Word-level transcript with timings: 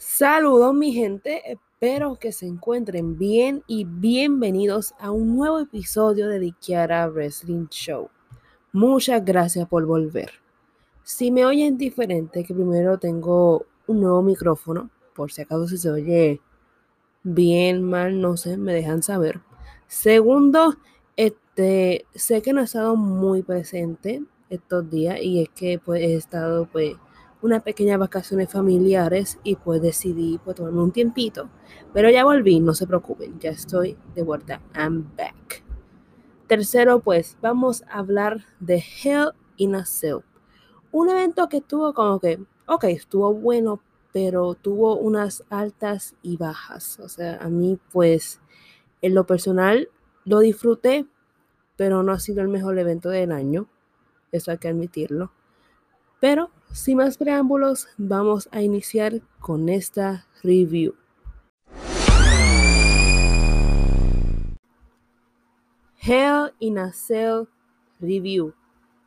Saludos 0.00 0.72
mi 0.74 0.92
gente, 0.92 1.42
espero 1.50 2.20
que 2.20 2.30
se 2.30 2.46
encuentren 2.46 3.18
bien 3.18 3.64
y 3.66 3.84
bienvenidos 3.84 4.94
a 5.00 5.10
un 5.10 5.34
nuevo 5.34 5.58
episodio 5.58 6.28
de 6.28 6.38
The 6.38 7.08
Wrestling 7.08 7.66
Show. 7.68 8.08
Muchas 8.72 9.24
gracias 9.24 9.66
por 9.66 9.84
volver. 9.86 10.30
Si 11.02 11.32
me 11.32 11.44
oyen 11.44 11.76
diferente, 11.76 12.44
que 12.44 12.54
primero 12.54 12.98
tengo 12.98 13.66
un 13.88 14.00
nuevo 14.00 14.22
micrófono, 14.22 14.88
por 15.16 15.32
si 15.32 15.42
acaso 15.42 15.66
si 15.66 15.78
se 15.78 15.90
oye 15.90 16.40
bien, 17.24 17.82
mal, 17.82 18.20
no 18.20 18.36
sé, 18.36 18.56
me 18.56 18.74
dejan 18.74 19.02
saber. 19.02 19.40
Segundo, 19.88 20.76
este, 21.16 22.06
sé 22.14 22.40
que 22.40 22.52
no 22.52 22.60
he 22.60 22.64
estado 22.64 22.94
muy 22.94 23.42
presente 23.42 24.22
estos 24.48 24.88
días 24.88 25.20
y 25.20 25.42
es 25.42 25.48
que 25.48 25.80
pues 25.84 26.02
he 26.02 26.14
estado 26.14 26.66
pues 26.70 26.94
unas 27.40 27.62
pequeñas 27.62 27.98
vacaciones 27.98 28.50
familiares 28.50 29.38
y 29.42 29.56
pues 29.56 29.80
decidí 29.80 30.38
pues, 30.44 30.56
tomarme 30.56 30.82
un 30.82 30.92
tiempito. 30.92 31.48
Pero 31.92 32.10
ya 32.10 32.24
volví, 32.24 32.60
no 32.60 32.74
se 32.74 32.86
preocupen, 32.86 33.38
ya 33.38 33.50
estoy 33.50 33.96
de 34.14 34.22
vuelta. 34.22 34.60
I'm 34.74 35.14
back. 35.16 35.64
Tercero, 36.46 37.00
pues 37.00 37.36
vamos 37.40 37.82
a 37.88 37.98
hablar 37.98 38.46
de 38.58 38.82
Hell 39.02 39.32
in 39.56 39.74
a 39.74 39.84
Cell. 39.84 40.20
Un 40.90 41.10
evento 41.10 41.48
que 41.48 41.58
estuvo 41.58 41.92
como 41.92 42.18
que, 42.18 42.40
ok, 42.66 42.84
estuvo 42.84 43.34
bueno, 43.34 43.80
pero 44.12 44.54
tuvo 44.54 44.96
unas 44.96 45.44
altas 45.50 46.16
y 46.22 46.36
bajas. 46.36 46.98
O 47.00 47.08
sea, 47.08 47.36
a 47.36 47.48
mí 47.48 47.78
pues 47.92 48.40
en 49.02 49.14
lo 49.14 49.26
personal 49.26 49.90
lo 50.24 50.40
disfruté, 50.40 51.06
pero 51.76 52.02
no 52.02 52.12
ha 52.12 52.18
sido 52.18 52.42
el 52.42 52.48
mejor 52.48 52.78
evento 52.78 53.10
del 53.10 53.30
año. 53.30 53.68
Eso 54.32 54.50
hay 54.50 54.58
que 54.58 54.68
admitirlo. 54.68 55.32
Pero 56.20 56.50
sin 56.72 56.98
más 56.98 57.18
preámbulos, 57.18 57.88
vamos 57.96 58.48
a 58.52 58.62
iniciar 58.62 59.20
con 59.40 59.68
esta 59.68 60.26
review. 60.42 60.94
Hell 66.00 66.52
in 66.58 66.78
a 66.78 66.92
Cell 66.92 67.44
Review. 68.00 68.54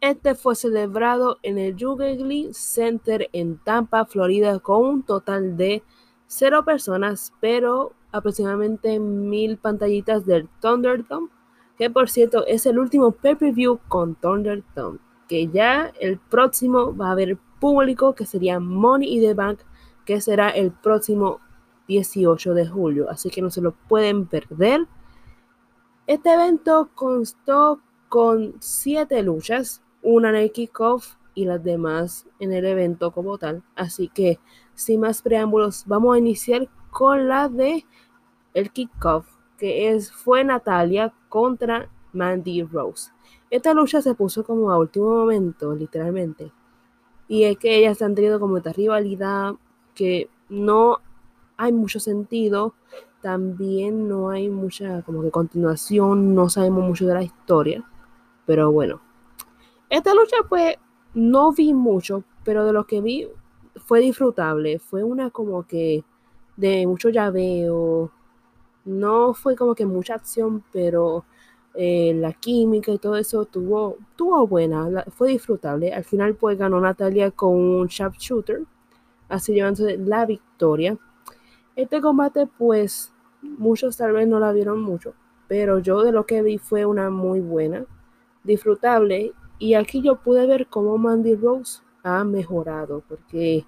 Este 0.01 0.35
fue 0.35 0.55
celebrado 0.55 1.37
en 1.43 1.57
el 1.57 1.75
Jubilee 1.79 2.53
Center 2.53 3.29
en 3.33 3.57
Tampa, 3.57 4.05
Florida, 4.05 4.59
con 4.59 4.85
un 4.85 5.03
total 5.03 5.57
de 5.57 5.83
cero 6.27 6.65
personas, 6.65 7.33
pero 7.39 7.93
aproximadamente 8.11 8.99
mil 8.99 9.57
pantallitas 9.57 10.25
del 10.25 10.49
Thunderdome, 10.59 11.29
que 11.77 11.89
por 11.89 12.09
cierto 12.09 12.45
es 12.45 12.65
el 12.65 12.79
último 12.79 13.11
pay-per-view 13.11 13.79
con 13.87 14.15
Thunderdome 14.15 14.99
que 15.31 15.47
ya 15.47 15.93
el 16.01 16.19
próximo 16.19 16.93
va 16.93 17.07
a 17.07 17.11
haber 17.13 17.37
público, 17.61 18.13
que 18.13 18.25
sería 18.25 18.59
Money 18.59 19.15
in 19.15 19.21
the 19.21 19.33
Bank, 19.33 19.59
que 20.03 20.19
será 20.19 20.49
el 20.49 20.71
próximo 20.71 21.39
18 21.87 22.53
de 22.53 22.67
julio. 22.67 23.09
Así 23.09 23.29
que 23.29 23.41
no 23.41 23.49
se 23.49 23.61
lo 23.61 23.71
pueden 23.87 24.25
perder. 24.25 24.87
Este 26.07 26.33
evento 26.33 26.89
constó 26.93 27.79
con 28.09 28.55
siete 28.59 29.23
luchas, 29.23 29.81
una 30.01 30.29
en 30.29 30.35
el 30.35 30.51
kickoff 30.51 31.15
y 31.33 31.45
las 31.45 31.63
demás 31.63 32.27
en 32.39 32.51
el 32.51 32.65
evento 32.65 33.11
como 33.11 33.37
tal. 33.37 33.63
Así 33.75 34.09
que 34.09 34.39
sin 34.73 34.99
más 34.99 35.21
preámbulos, 35.21 35.83
vamos 35.85 36.15
a 36.15 36.19
iniciar 36.19 36.67
con 36.89 37.27
la 37.27 37.47
de 37.47 37.85
el 38.53 38.71
kickoff, 38.71 39.27
que 39.57 39.89
es 39.89 40.11
fue 40.11 40.43
Natalia 40.43 41.13
contra 41.29 41.89
Mandy 42.11 42.63
Rose. 42.63 43.11
Esta 43.49 43.73
lucha 43.73 44.01
se 44.01 44.15
puso 44.15 44.43
como 44.43 44.71
a 44.71 44.79
último 44.79 45.09
momento, 45.09 45.73
literalmente. 45.75 46.51
Y 47.31 47.45
es 47.45 47.57
que 47.57 47.77
ellas 47.77 48.01
han 48.01 48.13
tenido 48.13 48.41
como 48.41 48.57
esta 48.57 48.73
rivalidad 48.73 49.53
que 49.95 50.29
no 50.49 50.97
hay 51.55 51.71
mucho 51.71 52.01
sentido. 52.01 52.73
También 53.21 54.09
no 54.09 54.31
hay 54.31 54.49
mucha 54.49 55.01
como 55.03 55.21
que 55.21 55.31
continuación, 55.31 56.35
no 56.35 56.49
sabemos 56.49 56.83
mucho 56.85 57.07
de 57.07 57.13
la 57.13 57.23
historia. 57.23 57.85
Pero 58.45 58.73
bueno. 58.73 58.99
Esta 59.89 60.13
lucha 60.13 60.35
pues 60.49 60.75
no 61.13 61.53
vi 61.53 61.73
mucho, 61.73 62.25
pero 62.43 62.65
de 62.65 62.73
lo 62.73 62.85
que 62.85 62.99
vi 62.99 63.29
fue 63.77 64.01
disfrutable. 64.01 64.79
Fue 64.79 65.01
una 65.01 65.29
como 65.29 65.65
que 65.65 66.03
de 66.57 66.85
mucho 66.85 67.07
llaveo. 67.07 68.11
No 68.83 69.33
fue 69.33 69.55
como 69.55 69.73
que 69.73 69.85
mucha 69.85 70.15
acción, 70.15 70.65
pero 70.73 71.23
eh, 71.73 72.13
la 72.15 72.33
química 72.33 72.91
y 72.91 72.97
todo 72.97 73.15
eso 73.15 73.45
tuvo, 73.45 73.97
tuvo 74.15 74.45
buena, 74.47 75.05
fue 75.11 75.29
disfrutable. 75.29 75.93
Al 75.93 76.03
final 76.03 76.35
pues 76.35 76.57
ganó 76.57 76.79
Natalia 76.81 77.31
con 77.31 77.55
un 77.55 77.87
sharpshooter, 77.87 78.63
así 79.29 79.53
llevándose 79.53 79.97
la 79.97 80.25
victoria. 80.25 80.97
Este 81.75 82.01
combate 82.01 82.47
pues 82.57 83.13
muchos 83.41 83.97
tal 83.97 84.13
vez 84.13 84.27
no 84.27 84.39
la 84.39 84.51
vieron 84.51 84.81
mucho, 84.81 85.13
pero 85.47 85.79
yo 85.79 86.03
de 86.03 86.11
lo 86.11 86.25
que 86.25 86.41
vi 86.41 86.57
fue 86.57 86.85
una 86.85 87.09
muy 87.09 87.39
buena, 87.39 87.85
disfrutable. 88.43 89.33
Y 89.59 89.75
aquí 89.75 90.01
yo 90.01 90.15
pude 90.15 90.47
ver 90.47 90.67
cómo 90.67 90.97
Mandy 90.97 91.35
Rose 91.35 91.81
ha 92.03 92.23
mejorado, 92.23 93.03
porque 93.07 93.65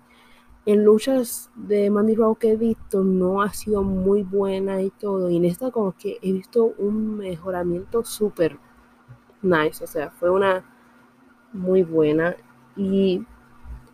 en 0.66 0.86
luchas 0.86 1.50
de 1.56 1.90
Mandy 1.90 2.16
Rose 2.16 2.40
que 2.40 2.52
he 2.52 2.56
visto 2.56 3.04
no 3.04 3.42
ha 3.42 3.52
sido 3.54 3.84
muy 3.84 4.24
buena 4.24 4.82
y 4.82 4.92
todo. 4.92 5.30
Y 5.30 5.38
en 5.38 5.46
esta 5.46 5.72
como 5.72 5.94
que 5.94 6.20
he 6.22 6.32
visto 6.32 6.74
un 6.78 7.18
mejoramiento 7.18 8.04
súper 8.04 8.58
nice. 9.42 9.84
O 9.84 9.88
sea, 9.88 10.10
fue 10.12 10.30
una 10.30 10.64
muy 11.52 11.84
buena. 11.84 12.36
Y 12.76 13.26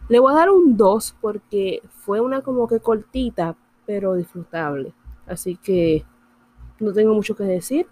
le 0.10 0.20
voy 0.20 0.32
a 0.32 0.36
dar 0.36 0.50
un 0.52 0.78
2 0.78 1.16
porque 1.20 1.82
fue 1.90 2.22
una 2.22 2.42
como 2.42 2.68
que 2.68 2.80
cortita, 2.80 3.56
pero 3.86 4.14
disfrutable. 4.14 4.94
Así 5.26 5.56
que 5.56 6.06
no 6.80 6.94
tengo 6.94 7.14
mucho 7.14 7.36
que 7.36 7.44
decir. 7.44 7.88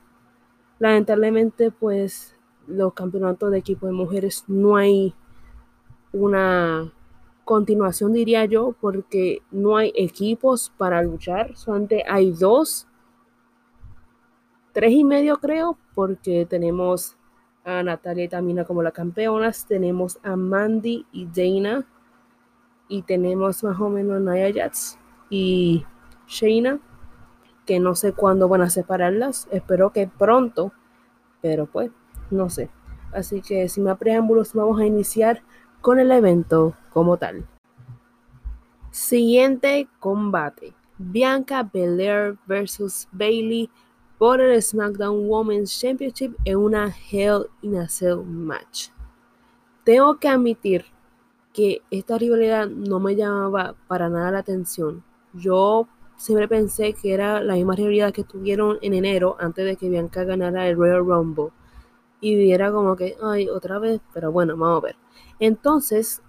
Lamentablemente, 0.79 1.71
pues 1.71 2.35
los 2.67 2.94
campeonatos 2.94 3.49
de 3.51 3.57
equipo 3.57 3.88
de 3.88 3.94
mujeres 3.94 4.44
no 4.47 4.75
hay 4.75 5.15
una 6.11 6.91
continuación, 7.47 8.11
diría 8.11 8.43
yo, 8.43 8.75
porque 8.81 9.41
no 9.51 9.77
hay 9.77 9.93
equipos 9.95 10.69
para 10.77 11.01
luchar, 11.01 11.55
solamente 11.55 12.03
hay 12.05 12.31
dos, 12.31 12.87
tres 14.73 14.91
y 14.91 15.05
medio 15.05 15.37
creo, 15.37 15.77
porque 15.95 16.45
tenemos 16.45 17.15
a 17.63 17.81
Natalia 17.83 18.25
y 18.25 18.27
Tamina 18.27 18.65
como 18.65 18.83
las 18.83 18.91
campeonas, 18.91 19.65
tenemos 19.65 20.19
a 20.23 20.35
Mandy 20.35 21.05
y 21.13 21.25
Dana, 21.25 21.87
y 22.89 23.03
tenemos 23.03 23.63
más 23.63 23.79
o 23.79 23.89
menos 23.89 24.19
Naya 24.21 24.51
Jats 24.53 24.99
y 25.29 25.85
Shayna, 26.27 26.79
que 27.65 27.79
no 27.79 27.95
sé 27.95 28.11
cuándo 28.11 28.49
van 28.49 28.61
a 28.61 28.69
separarlas, 28.69 29.47
espero 29.51 29.93
que 29.93 30.07
pronto, 30.07 30.73
pero 31.41 31.65
pues 31.65 31.91
no 32.29 32.49
sé. 32.49 32.69
Así 33.13 33.41
que 33.41 33.69
sin 33.69 33.85
más 33.85 33.97
preámbulos 33.97 34.53
vamos 34.53 34.81
a 34.81 34.85
iniciar 34.85 35.43
con 35.81 35.99
el 35.99 36.11
evento 36.11 36.75
como 36.91 37.17
tal. 37.17 37.45
Siguiente 38.91 39.88
combate. 39.99 40.73
Bianca 40.97 41.61
Belair 41.61 42.38
versus 42.47 43.07
Bailey 43.11 43.69
por 44.17 44.41
el 44.41 44.61
SmackDown 44.61 45.29
Women's 45.29 45.79
Championship 45.79 46.35
en 46.43 46.57
una 46.57 46.93
Hell 47.11 47.45
in 47.61 47.77
a 47.77 47.88
Cell 47.88 48.23
match. 48.25 48.89
Tengo 49.83 50.17
que 50.17 50.27
admitir 50.27 50.85
que 51.53 51.81
esta 51.91 52.17
rivalidad 52.17 52.67
no 52.67 52.99
me 52.99 53.15
llamaba 53.15 53.75
para 53.88 54.09
nada 54.09 54.31
la 54.31 54.39
atención. 54.39 55.03
Yo 55.33 55.88
siempre 56.15 56.47
pensé 56.47 56.94
que 56.94 57.13
era 57.13 57.41
la 57.41 57.53
misma 57.53 57.75
rivalidad 57.75 58.11
que 58.11 58.23
tuvieron 58.23 58.79
en 58.81 58.94
enero 58.94 59.38
antes 59.39 59.65
de 59.65 59.75
que 59.75 59.89
Bianca 59.89 60.23
ganara 60.23 60.67
el 60.67 60.75
Royal 60.75 61.05
Rumble. 61.05 61.49
Y 62.19 62.51
era 62.51 62.72
como 62.72 62.95
que, 62.95 63.16
ay, 63.22 63.47
otra 63.50 63.79
vez, 63.79 64.01
pero 64.13 64.31
bueno, 64.31 64.57
vamos 64.57 64.83
a 64.83 64.85
ver. 64.85 64.95
Entonces, 65.39 66.22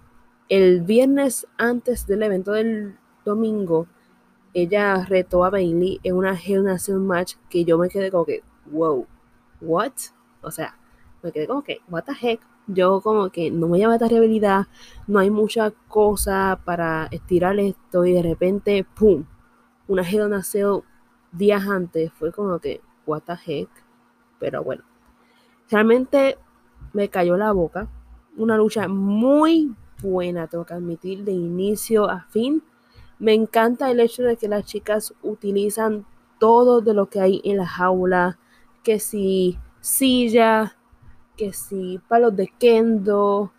el 0.49 0.81
viernes 0.81 1.47
antes 1.57 2.05
del 2.07 2.23
evento 2.23 2.51
del 2.51 2.97
domingo, 3.25 3.87
ella 4.53 5.05
retó 5.05 5.45
a 5.45 5.49
Bailey 5.49 5.99
en 6.03 6.15
una 6.15 6.33
Hell 6.33 6.63
Nation 6.63 7.05
match 7.05 7.35
que 7.49 7.65
yo 7.65 7.77
me 7.77 7.89
quedé 7.89 8.11
como 8.11 8.25
que, 8.25 8.43
wow, 8.65 9.07
what? 9.61 9.93
O 10.41 10.51
sea, 10.51 10.77
me 11.21 11.31
quedé 11.31 11.47
como 11.47 11.63
que, 11.63 11.81
what 11.89 12.03
the 12.03 12.13
heck? 12.19 12.41
Yo 12.67 13.01
como 13.01 13.29
que 13.29 13.49
no 13.49 13.67
me 13.67 13.79
llama 13.79 13.95
esta 13.95 14.07
rivalidad, 14.07 14.67
no 15.07 15.19
hay 15.19 15.31
mucha 15.31 15.71
cosa 15.87 16.59
para 16.65 17.07
estirar 17.11 17.59
esto 17.59 18.05
y 18.05 18.13
de 18.13 18.21
repente, 18.21 18.85
¡pum! 18.95 19.25
Una 19.87 20.03
Hell 20.03 20.29
Nation 20.29 20.83
días 21.31 21.67
antes 21.67 22.11
fue 22.13 22.31
como 22.31 22.59
que, 22.59 22.81
what 23.05 23.23
the 23.23 23.33
heck? 23.45 23.69
Pero 24.39 24.63
bueno, 24.63 24.83
realmente 25.69 26.37
me 26.93 27.09
cayó 27.09 27.37
la 27.37 27.51
boca 27.51 27.89
una 28.39 28.57
lucha 28.57 28.87
muy 28.87 29.75
buena, 30.01 30.47
tengo 30.47 30.65
que 30.65 30.73
admitir, 30.73 31.23
de 31.23 31.33
inicio 31.33 32.09
a 32.09 32.21
fin. 32.29 32.63
Me 33.19 33.33
encanta 33.33 33.91
el 33.91 33.99
hecho 33.99 34.23
de 34.23 34.37
que 34.37 34.47
las 34.47 34.65
chicas 34.65 35.13
utilizan 35.21 36.05
todo 36.39 36.81
de 36.81 36.93
lo 36.93 37.09
que 37.09 37.19
hay 37.19 37.41
en 37.43 37.57
la 37.57 37.67
jaula, 37.67 38.39
que 38.81 38.99
si 38.99 39.59
silla, 39.81 40.77
que 41.35 41.51
si 41.51 41.99
palos 42.07 42.35
de 42.35 42.47
kendo, 42.47 43.51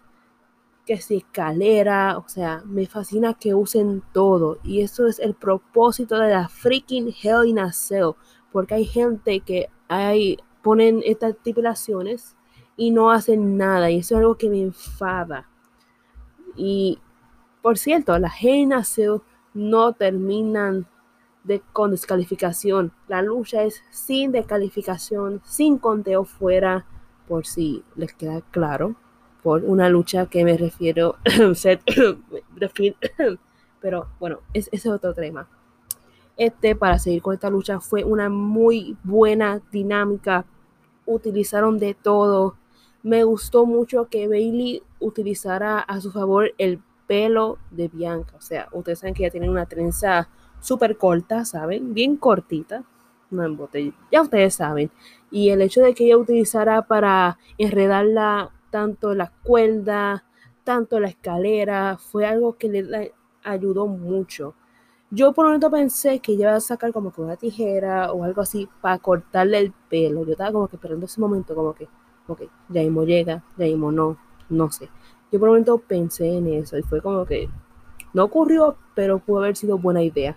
que 0.87 0.97
si 0.97 1.19
escalera, 1.19 2.17
o 2.17 2.27
sea, 2.27 2.63
me 2.65 2.87
fascina 2.87 3.35
que 3.35 3.55
usen 3.55 4.03
todo. 4.13 4.59
Y 4.65 4.81
eso 4.81 5.07
es 5.07 5.19
el 5.19 5.35
propósito 5.35 6.19
de 6.19 6.31
la 6.31 6.49
freaking 6.49 7.15
Hell 7.23 7.47
in 7.47 7.59
a 7.59 7.73
Cell. 7.73 8.13
Porque 8.51 8.75
hay 8.75 8.87
gente 8.87 9.41
que 9.41 9.69
hay, 9.89 10.39
ponen 10.63 11.03
estas 11.05 11.31
estipulaciones 11.31 12.37
y 12.77 12.91
no 12.91 13.11
hacen 13.11 13.57
nada. 13.57 13.91
Y 13.91 13.99
eso 13.99 14.15
es 14.15 14.21
algo 14.21 14.37
que 14.37 14.51
me 14.51 14.61
enfada. 14.61 15.49
Y 16.57 16.99
por 17.63 17.79
cierto, 17.79 18.19
las 18.19 18.35
Cell 18.39 19.21
no 19.55 19.93
terminan 19.93 20.87
de, 21.45 21.63
con 21.73 21.91
descalificación. 21.91 22.93
La 23.09 23.23
lucha 23.23 23.65
es 23.65 23.83
sin 23.91 24.33
descalificación, 24.33 25.41
sin 25.45 25.79
conteo 25.79 26.25
fuera, 26.25 26.87
por 27.29 27.47
si 27.47 27.83
les 27.97 28.13
queda 28.15 28.41
claro. 28.51 28.97
Por 29.43 29.65
una 29.65 29.89
lucha 29.89 30.27
que 30.27 30.45
me 30.45 30.57
refiero, 30.57 31.17
pero 33.81 34.09
bueno, 34.19 34.41
ese 34.53 34.71
es 34.73 34.87
otro 34.87 35.15
tema. 35.15 35.49
Este, 36.41 36.75
para 36.75 36.99
seguir 36.99 37.21
con 37.21 37.35
esta 37.35 37.51
lucha, 37.51 37.81
fue 37.81 38.03
una 38.03 38.31
muy 38.31 38.97
buena 39.05 39.61
dinámica. 39.71 40.47
Utilizaron 41.05 41.79
de 41.79 41.93
todo. 41.93 42.57
Me 43.03 43.25
gustó 43.25 43.67
mucho 43.67 44.09
que 44.09 44.27
Bailey 44.27 44.83
utilizara 45.01 45.81
a 45.81 46.01
su 46.01 46.11
favor 46.11 46.55
el 46.57 46.81
pelo 47.07 47.59
de 47.71 47.89
Bianca. 47.89 48.37
O 48.39 48.41
sea, 48.41 48.69
ustedes 48.73 49.01
saben 49.01 49.13
que 49.13 49.25
ella 49.25 49.33
tiene 49.33 49.51
una 49.51 49.67
trenza 49.67 50.31
súper 50.61 50.97
corta, 50.97 51.45
¿saben? 51.45 51.93
Bien 51.93 52.17
cortita. 52.17 52.85
No 53.31 53.45
en 53.45 53.59
botella. 53.59 53.93
Ya 54.11 54.23
ustedes 54.23 54.55
saben. 54.55 54.91
Y 55.31 55.51
el 55.51 55.61
hecho 55.61 55.83
de 55.83 55.93
que 55.93 56.07
ella 56.07 56.17
utilizara 56.17 56.81
para 56.81 57.37
enredarla 57.59 58.51
tanto 58.71 59.15
la 59.15 59.31
cuerda, 59.43 60.25
tanto 60.65 61.01
la 61.01 61.09
escalera, 61.09 61.99
fue 61.99 62.25
algo 62.25 62.57
que 62.57 62.69
le 62.71 63.13
ayudó 63.45 63.87
mucho. 63.87 64.55
Yo 65.13 65.33
por 65.33 65.45
un 65.45 65.51
momento 65.51 65.71
pensé 65.73 66.21
que 66.21 66.33
ella 66.33 66.51
iba 66.51 66.55
a 66.55 66.61
sacar 66.61 66.93
como 66.93 67.13
que 67.13 67.21
una 67.21 67.37
tijera 67.37 68.13
o 68.13 68.23
algo 68.23 68.43
así 68.43 68.69
para 68.81 68.99
cortarle 68.99 69.59
el 69.59 69.73
pelo. 69.89 70.25
Yo 70.25 70.33
estaba 70.33 70.53
como 70.53 70.69
que 70.69 70.77
esperando 70.77 71.07
ese 71.07 71.21
momento, 71.21 71.55
como 71.55 71.75
que, 71.75 71.89
ok, 72.29 72.43
ya 72.69 72.83
mismo 72.83 73.03
llega, 73.05 73.43
ya 73.57 73.67
no, 73.77 74.17
no 74.49 74.71
sé. 74.71 74.89
Yo 75.33 75.41
por 75.41 75.49
un 75.49 75.55
momento 75.55 75.79
pensé 75.79 76.37
en 76.37 76.47
eso 76.47 76.79
y 76.79 76.83
fue 76.83 77.03
como 77.03 77.25
que 77.27 77.49
no 78.13 78.25
ocurrió, 78.25 78.77
pero 78.95 79.19
pudo 79.19 79.41
haber 79.41 79.57
sido 79.57 79.79
buena 79.79 80.03
idea. 80.03 80.37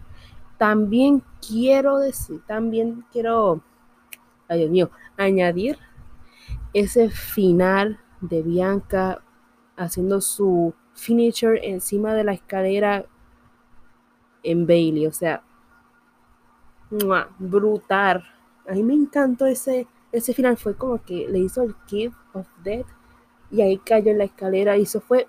También 0.58 1.22
quiero 1.46 2.00
decir, 2.00 2.42
también 2.48 3.06
quiero, 3.12 3.62
ay 4.48 4.60
Dios 4.60 4.72
mío, 4.72 4.90
añadir 5.18 5.78
ese 6.74 7.12
final 7.12 8.00
de 8.22 8.42
Bianca 8.42 9.22
haciendo 9.76 10.20
su 10.20 10.74
finisher 10.94 11.60
encima 11.64 12.14
de 12.14 12.24
la 12.24 12.34
escalera 12.34 13.06
en 14.44 14.68
Bailey. 14.68 15.08
O 15.08 15.12
sea, 15.12 15.44
brutal. 17.40 18.24
A 18.68 18.74
mí 18.74 18.84
me 18.84 18.94
encantó 18.94 19.46
ese, 19.46 19.88
ese 20.12 20.34
final. 20.34 20.58
Fue 20.58 20.76
como 20.76 21.02
que 21.04 21.28
le 21.28 21.40
hizo 21.40 21.64
el 21.64 21.76
Give 21.88 22.14
of 22.34 22.48
Death 22.64 22.88
y 23.52 23.62
ahí 23.62 23.78
cayó 23.78 24.12
en 24.12 24.20
la 24.20 24.26
escalera 24.26 24.78
y 24.78 24.84
eso 24.84 25.02
fue 25.02 25.28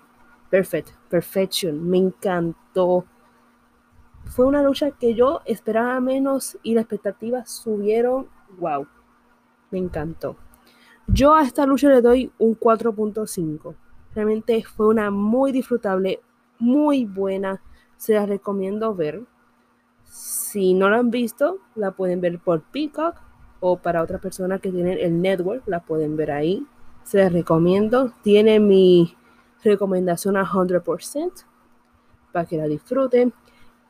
perfect, 0.49 0.89
perfection. 1.09 1.89
Me 1.89 1.97
encantó 1.97 3.05
fue 4.25 4.45
una 4.45 4.61
lucha 4.61 4.91
que 4.91 5.13
yo 5.13 5.41
esperaba 5.45 5.99
menos 5.99 6.57
y 6.63 6.73
las 6.73 6.83
expectativas 6.83 7.49
subieron. 7.49 8.27
¡Wow! 8.57 8.87
Me 9.71 9.79
encantó. 9.79 10.35
Yo 11.07 11.33
a 11.35 11.43
esta 11.43 11.65
lucha 11.65 11.89
le 11.89 12.01
doy 12.01 12.31
un 12.39 12.59
4.5. 12.59 13.75
Realmente 14.13 14.63
fue 14.63 14.87
una 14.87 15.11
muy 15.11 15.51
disfrutable, 15.51 16.21
muy 16.59 17.05
buena. 17.05 17.61
Se 17.97 18.13
la 18.13 18.25
recomiendo 18.25 18.93
ver. 18.95 19.23
Si 20.03 20.73
no 20.73 20.89
la 20.89 20.97
han 20.97 21.11
visto, 21.11 21.59
la 21.75 21.91
pueden 21.91 22.21
ver 22.21 22.39
por 22.39 22.61
Peacock 22.61 23.15
o 23.59 23.77
para 23.77 24.01
otras 24.01 24.21
personas 24.21 24.61
que 24.61 24.71
tienen 24.71 24.97
el 24.99 25.21
network, 25.21 25.63
la 25.65 25.81
pueden 25.81 26.15
ver 26.15 26.31
ahí. 26.31 26.65
Se 27.03 27.17
las 27.17 27.33
recomiendo. 27.33 28.11
Tiene 28.21 28.59
mi 28.59 29.15
recomendación 29.63 30.37
a 30.37 30.45
100% 30.45 31.45
para 32.31 32.45
que 32.45 32.57
la 32.57 32.67
disfruten. 32.67 33.33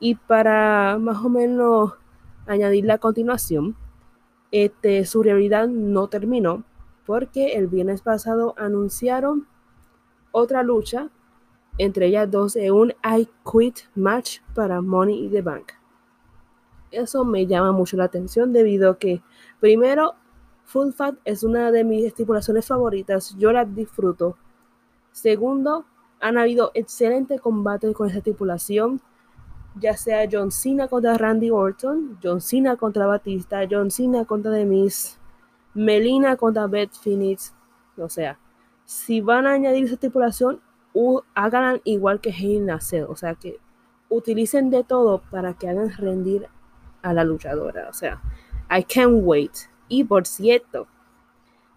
Y 0.00 0.14
para 0.14 0.98
más 0.98 1.24
o 1.24 1.28
menos 1.28 1.92
añadirle 2.46 2.92
a 2.92 2.98
continuación, 2.98 3.76
este, 4.50 5.04
su 5.04 5.22
realidad 5.22 5.68
no 5.68 6.08
terminó 6.08 6.64
porque 7.06 7.54
el 7.54 7.68
viernes 7.68 8.02
pasado 8.02 8.54
anunciaron 8.56 9.46
otra 10.32 10.62
lucha 10.62 11.08
entre 11.78 12.06
ellas 12.06 12.30
dos 12.30 12.56
en 12.56 12.72
un 12.72 12.90
I 13.04 13.28
Quit 13.44 13.80
match 13.94 14.40
para 14.54 14.80
Money 14.80 15.26
in 15.26 15.30
the 15.30 15.42
Bank. 15.42 15.72
Eso 16.90 17.24
me 17.24 17.46
llama 17.46 17.72
mucho 17.72 17.96
la 17.96 18.04
atención 18.04 18.52
debido 18.52 18.90
a 18.90 18.98
que 18.98 19.22
primero 19.60 20.14
Full 20.64 20.92
Fat 20.92 21.16
es 21.24 21.42
una 21.42 21.70
de 21.70 21.84
mis 21.84 22.04
estipulaciones 22.04 22.66
favoritas, 22.66 23.34
yo 23.38 23.52
la 23.52 23.64
disfruto. 23.64 24.36
Segundo, 25.12 25.84
han 26.20 26.38
habido 26.38 26.70
excelentes 26.74 27.40
combates 27.40 27.94
con 27.94 28.08
esta 28.08 28.18
estipulación 28.18 29.00
ya 29.78 29.96
sea 29.96 30.26
John 30.30 30.50
Cena 30.50 30.88
contra 30.88 31.18
Randy 31.18 31.50
Orton, 31.50 32.18
John 32.22 32.40
Cena 32.40 32.76
contra 32.76 33.06
Batista, 33.06 33.60
John 33.70 33.90
Cena 33.90 34.24
contra 34.24 34.52
The 34.52 34.88
Melina 35.74 36.36
contra 36.36 36.66
Beth 36.66 36.94
Phoenix. 36.94 37.54
O 37.98 38.08
sea, 38.08 38.38
si 38.84 39.20
van 39.20 39.46
a 39.46 39.52
añadir 39.52 39.84
esa 39.84 39.94
estipulación, 39.94 40.60
hagan 41.34 41.80
igual 41.84 42.20
que 42.20 42.30
Hell 42.30 42.64
Nacer. 42.64 43.04
O 43.04 43.16
sea, 43.16 43.34
que 43.34 43.58
utilicen 44.08 44.70
de 44.70 44.84
todo 44.84 45.22
para 45.30 45.54
que 45.54 45.68
hagan 45.68 45.90
rendir 45.96 46.48
a 47.02 47.12
la 47.12 47.24
luchadora. 47.24 47.88
O 47.88 47.92
sea, 47.92 48.20
I 48.70 48.84
can't 48.84 49.20
wait. 49.22 49.52
Y 49.88 50.04
por 50.04 50.26
cierto, 50.26 50.86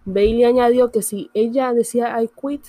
Bailey 0.04 0.44
añadió 0.44 0.90
que 0.90 1.02
si 1.02 1.30
ella 1.34 1.72
decía 1.72 2.20
I 2.20 2.28
quit, 2.28 2.66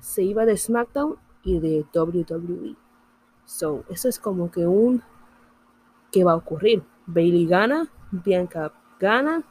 se 0.00 0.22
iba 0.22 0.44
de 0.44 0.56
SmackDown 0.56 1.16
y 1.44 1.60
de 1.60 1.84
WWE. 1.94 2.76
So, 3.44 3.84
eso 3.88 4.08
es 4.08 4.18
como 4.18 4.50
que 4.50 4.66
un 4.66 5.02
¿qué 6.10 6.24
va 6.24 6.32
a 6.32 6.36
ocurrir? 6.36 6.82
Bailey 7.06 7.46
gana, 7.46 7.88
Bianca 8.10 8.72
gana, 8.98 9.44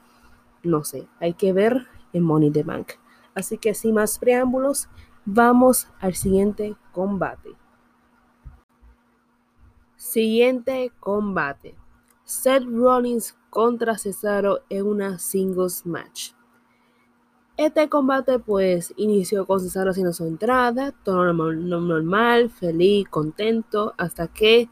no 0.64 0.84
sé, 0.84 1.08
hay 1.20 1.34
que 1.34 1.54
ver 1.54 1.88
en 2.14 2.24
Money 2.24 2.52
the 2.52 2.64
Bank. 2.64 2.94
Así 3.36 3.58
que 3.58 3.74
sin 3.74 3.96
más 3.96 4.20
preámbulos, 4.20 4.90
vamos 5.34 5.88
al 6.00 6.16
siguiente 6.16 6.76
combate. 6.92 7.52
Siguiente 9.96 10.92
combate. 11.00 11.76
Seth 12.24 12.64
Rollins 12.64 13.36
contra 13.50 13.98
Cesaro 13.98 14.60
en 14.70 14.86
una 14.86 15.20
singles 15.20 15.86
match. 15.86 16.32
Este 17.58 17.90
combate 17.90 18.40
pues 18.40 18.94
inició 18.96 19.46
con 19.46 19.60
Cesaro 19.60 19.92
haciendo 19.92 20.14
su 20.14 20.26
entrada, 20.26 20.94
todo 21.04 21.34
normal, 21.34 22.50
feliz, 22.50 23.08
contento, 23.10 23.94
hasta 23.98 24.28
que 24.28 24.70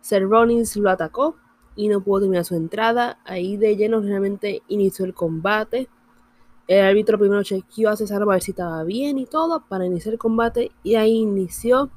Seth 0.00 0.22
Rollins 0.22 0.76
lo 0.76 0.90
atacó 0.90 1.36
y 1.76 1.88
no 1.88 2.00
pudo 2.00 2.20
terminar 2.20 2.44
su 2.44 2.54
entrada. 2.54 3.20
Ahí 3.24 3.56
de 3.56 3.76
lleno 3.76 4.00
realmente 4.00 4.62
inició 4.68 5.04
el 5.04 5.14
combate. 5.14 5.88
El 6.68 6.84
árbitro 6.84 7.18
primero 7.18 7.42
chequeó 7.42 7.88
a 7.88 7.96
Cesaro 7.96 8.26
para 8.26 8.36
ver 8.36 8.42
si 8.42 8.50
estaba 8.50 8.84
bien 8.84 9.16
y 9.18 9.24
todo 9.24 9.64
para 9.66 9.86
iniciar 9.86 10.12
el 10.12 10.18
combate 10.18 10.70
y 10.82 10.96
ahí 10.96 11.16
inició. 11.16 11.90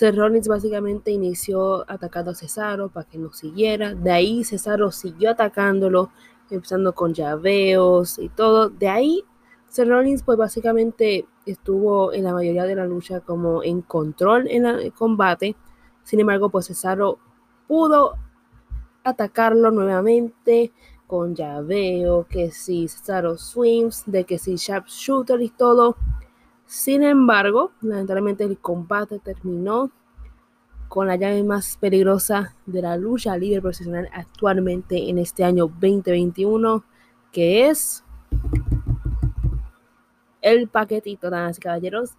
Rollins 0.00 0.46
básicamente 0.46 1.10
inició 1.10 1.84
atacando 1.90 2.30
a 2.30 2.34
Cesaro 2.36 2.88
para 2.88 3.08
que 3.08 3.18
no 3.18 3.32
siguiera. 3.32 3.94
De 3.94 4.12
ahí 4.12 4.44
Cesaro 4.44 4.92
siguió 4.92 5.32
atacándolo 5.32 6.10
empezando 6.50 6.94
con 6.94 7.14
llaveos 7.14 8.20
y 8.20 8.28
todo. 8.28 8.68
De 8.70 8.88
ahí, 8.88 9.24
Seth 9.68 9.88
pues 10.24 10.38
básicamente 10.38 11.26
estuvo 11.44 12.12
en 12.12 12.24
la 12.24 12.32
mayoría 12.32 12.64
de 12.64 12.76
la 12.76 12.86
lucha 12.86 13.20
como 13.20 13.64
en 13.64 13.82
control 13.82 14.46
en 14.48 14.66
el 14.66 14.92
combate. 14.92 15.56
Sin 16.04 16.20
embargo, 16.20 16.48
pues 16.50 16.68
Cesaro 16.68 17.18
pudo 17.66 18.14
atacarlo 19.02 19.72
nuevamente 19.72 20.72
con 21.10 21.34
llaveo, 21.34 22.24
que 22.28 22.52
si 22.52 22.86
Cesaro 22.86 23.36
swims, 23.36 24.04
de 24.06 24.22
que 24.22 24.38
si 24.38 24.54
sharpshooter 24.54 25.42
y 25.42 25.48
todo. 25.48 25.96
Sin 26.66 27.02
embargo, 27.02 27.72
lamentablemente 27.80 28.44
el 28.44 28.58
combate 28.58 29.18
terminó 29.18 29.90
con 30.86 31.08
la 31.08 31.16
llave 31.16 31.42
más 31.42 31.76
peligrosa 31.78 32.54
de 32.64 32.82
la 32.82 32.96
lucha 32.96 33.36
libre 33.36 33.60
profesional 33.60 34.08
actualmente 34.12 35.10
en 35.10 35.18
este 35.18 35.42
año 35.42 35.66
2021, 35.66 36.84
que 37.32 37.66
es 37.68 38.04
el 40.42 40.68
paquetito, 40.68 41.28
damas 41.28 41.58
y 41.58 41.60
caballeros. 41.60 42.10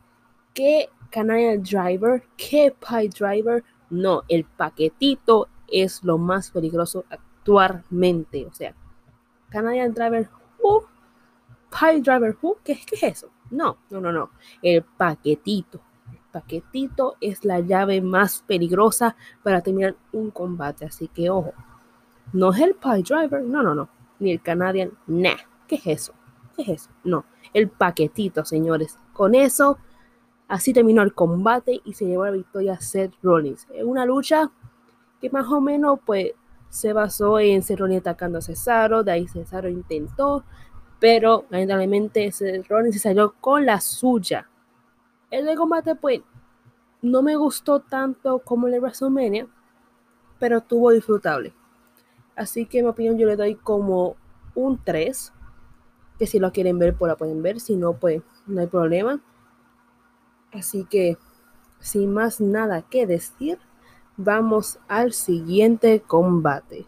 ¿Qué 0.54 0.90
Canadian 1.10 1.64
Driver? 1.64 2.24
¿Qué 2.36 2.76
Pie 2.78 3.08
Driver? 3.08 3.64
No, 3.90 4.24
el 4.28 4.44
paquetito 4.44 5.48
es 5.70 6.04
lo 6.04 6.18
más 6.18 6.52
peligroso 6.52 7.06
actualmente. 7.10 8.46
O 8.46 8.54
sea, 8.54 8.76
Canadian 9.52 9.94
Driver, 9.94 10.28
who? 10.64 10.88
Pie 11.70 12.02
Driver, 12.02 12.36
who? 12.42 12.58
¿Qué, 12.64 12.80
¿Qué 12.86 12.96
es 12.96 13.04
eso? 13.04 13.30
No, 13.52 13.78
no, 13.92 14.02
no, 14.02 14.12
no. 14.12 14.32
El 14.64 14.82
paquetito 14.84 15.80
paquetito 16.32 17.18
es 17.22 17.46
la 17.46 17.60
llave 17.60 18.02
más 18.02 18.44
peligrosa 18.48 19.16
para 19.44 19.62
terminar 19.62 19.96
un 20.12 20.32
combate. 20.32 20.86
Así 20.86 21.08
que 21.08 21.30
ojo, 21.30 21.54
no 22.34 22.52
es 22.52 22.62
el 22.62 22.76
Pie 22.76 23.04
Driver, 23.04 23.44
no, 23.44 23.62
no, 23.62 23.76
no, 23.76 23.90
ni 24.20 24.32
el 24.32 24.42
Canadian, 24.42 24.92
nah, 25.08 25.36
¿qué 25.68 25.76
es 25.76 25.88
eso? 25.88 26.14
¿Qué 26.56 26.64
es 26.64 26.70
eso? 26.70 26.90
No, 27.04 27.26
el 27.54 27.70
paquetito, 27.70 28.46
señores. 28.46 28.98
Con 29.14 29.36
eso, 29.36 29.78
así 30.48 30.74
terminó 30.74 31.02
el 31.02 31.14
combate 31.14 31.82
y 31.84 31.94
se 31.94 32.06
llevó 32.06 32.26
la 32.26 32.32
victoria 32.32 32.80
Seth 32.80 33.14
Rollins. 33.22 33.68
En 33.74 33.88
una 33.88 34.06
lucha 34.06 34.50
que 35.20 35.30
más 35.30 35.48
o 35.48 35.62
menos, 35.62 36.00
pues, 36.06 36.32
se 36.72 36.94
basó 36.94 37.38
en 37.38 37.62
Rollins 37.78 38.00
atacando 38.00 38.40
a 38.40 38.42
Cesaro, 38.42 39.04
de 39.04 39.12
ahí 39.12 39.28
Cesaro 39.28 39.70
intentó, 39.70 40.46
pero 41.00 41.46
lamentablemente 41.50 42.32
Rollins 42.68 42.96
se 42.96 43.00
salió 43.00 43.34
con 43.40 43.66
la 43.66 43.82
suya. 43.82 44.48
El 45.30 45.54
combate, 45.58 45.96
pues, 45.96 46.22
no 47.02 47.22
me 47.22 47.36
gustó 47.36 47.82
tanto 47.82 48.40
como 48.40 48.68
el 48.68 48.74
de 48.74 48.80
WrestleMania, 48.80 49.48
pero 50.40 50.60
estuvo 50.60 50.92
disfrutable. 50.92 51.54
Así 52.36 52.66
que 52.66 52.80
en 52.80 52.86
mi 52.86 52.92
opinión 52.92 53.18
yo 53.18 53.28
le 53.28 53.36
doy 53.36 53.56
como 53.56 54.16
un 54.56 54.82
3, 54.82 55.34
que 56.18 56.28
si 56.28 56.40
lo 56.40 56.54
quieren 56.54 56.80
ver, 56.80 56.96
pues 56.96 57.10
la 57.10 57.18
pueden 57.18 57.42
ver, 57.42 57.60
si 57.60 57.76
no, 57.76 57.94
pues 57.94 58.22
no 58.48 58.62
hay 58.62 58.68
problema. 58.68 59.20
Así 60.54 60.86
que, 60.86 61.18
sin 61.80 62.14
más 62.14 62.40
nada 62.40 62.84
que 62.84 63.06
decir, 63.08 63.60
vamos 64.24 64.80
al 64.88 65.14
siguiente 65.14 66.02
combate. 66.02 66.86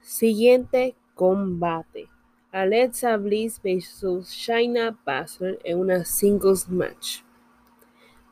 Siguiente 0.00 0.96
combate. 1.14 2.08
Alexa 2.52 3.16
Bliss 3.16 3.60
vs 3.62 4.28
Shayna 4.28 4.98
Baszler 5.04 5.58
en 5.64 5.78
una 5.78 6.04
singles 6.04 6.68
match. 6.68 7.20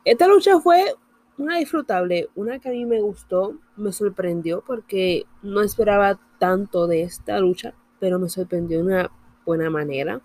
Esta 0.04 0.26
lucha 0.26 0.58
fue 0.60 0.94
una 1.36 1.58
disfrutable, 1.58 2.28
una 2.34 2.58
que 2.58 2.68
a 2.68 2.72
mí 2.72 2.84
me 2.84 3.00
gustó, 3.00 3.56
me 3.76 3.92
sorprendió 3.92 4.62
porque 4.66 5.24
no 5.42 5.60
esperaba 5.62 6.18
tanto 6.38 6.86
de 6.86 7.02
esta 7.02 7.38
lucha, 7.38 7.74
pero 8.00 8.18
me 8.18 8.28
sorprendió 8.28 8.78
de 8.78 8.84
una 8.84 9.10
buena 9.46 9.70
manera. 9.70 10.20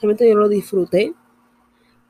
Realmente 0.00 0.28
yo 0.28 0.36
lo 0.36 0.48
disfruté. 0.48 1.14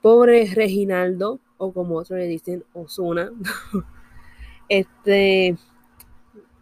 Pobre 0.03 0.51
Reginaldo, 0.53 1.41
o 1.59 1.73
como 1.73 1.97
otros 1.97 2.19
le 2.19 2.27
dicen, 2.27 2.65
Osuna. 2.73 3.31
este, 4.71 5.57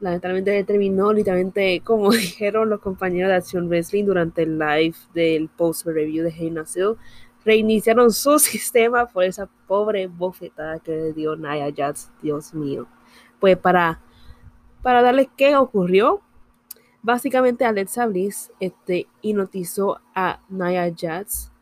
lamentablemente 0.00 0.64
terminó 0.64 1.12
literalmente 1.12 1.82
como 1.84 2.10
dijeron 2.12 2.70
los 2.70 2.80
compañeros 2.80 3.28
de 3.28 3.36
Acción 3.36 3.68
Wrestling 3.68 4.06
durante 4.06 4.42
el 4.42 4.58
live 4.58 4.96
del 5.14 5.48
post 5.48 5.86
review 5.86 6.24
de 6.24 6.32
Hey 6.32 6.52
reiniciaron 7.44 8.10
su 8.10 8.38
sistema 8.38 9.06
por 9.06 9.24
esa 9.24 9.46
pobre 9.66 10.06
bofetada 10.06 10.80
que 10.80 10.92
le 10.92 11.12
dio 11.12 11.36
Naya 11.36 11.68
Jazz, 11.68 12.10
Dios 12.22 12.54
mío. 12.54 12.86
Pues 13.40 13.56
para, 13.56 14.00
para 14.82 15.02
darles 15.02 15.28
qué 15.36 15.56
ocurrió, 15.56 16.22
básicamente 17.02 17.64
Alexa 17.64 18.06
Bliss 18.06 18.50
este, 18.58 19.06
hipnotizó 19.22 20.00
a 20.14 20.40
Naya 20.48 20.88
Jazz 20.88 21.52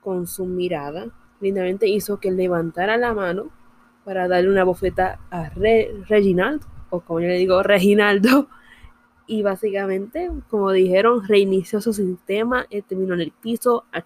con 0.00 0.26
su 0.26 0.46
mirada. 0.46 1.08
Literalmente 1.40 1.86
hizo 1.88 2.20
que 2.20 2.30
levantara 2.30 2.96
la 2.96 3.14
mano 3.14 3.50
para 4.10 4.26
darle 4.26 4.50
una 4.50 4.64
bofeta 4.64 5.20
a 5.30 5.50
Reginald, 5.50 6.62
o 6.90 6.98
como 6.98 7.20
yo 7.20 7.28
le 7.28 7.38
digo, 7.38 7.62
Reginaldo. 7.62 8.48
Y 9.28 9.42
básicamente, 9.42 10.32
como 10.48 10.72
dijeron, 10.72 11.28
reinició 11.28 11.80
su 11.80 11.92
sistema, 11.92 12.66
terminó 12.88 13.14
en 13.14 13.20
el 13.20 13.30
piso, 13.30 13.84
a 13.92 14.02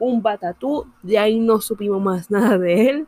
un 0.00 0.22
batatú, 0.22 0.88
de 1.04 1.20
ahí 1.20 1.38
no 1.38 1.60
supimos 1.60 2.02
más 2.02 2.30
nada 2.32 2.58
de 2.58 2.88
él. 2.88 3.06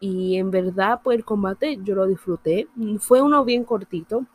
Y 0.00 0.36
en 0.38 0.50
verdad, 0.50 1.02
pues 1.04 1.18
el 1.18 1.24
combate 1.24 1.78
yo 1.84 1.94
lo 1.94 2.08
disfruté. 2.08 2.66
Fue 2.98 3.22
uno 3.22 3.44
bien 3.44 3.62
cortito. 3.62 4.26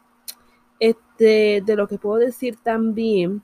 Este, 0.79 1.63
de 1.65 1.75
lo 1.75 1.85
que 1.89 1.97
puedo 1.97 2.15
decir 2.15 2.55
también 2.63 3.43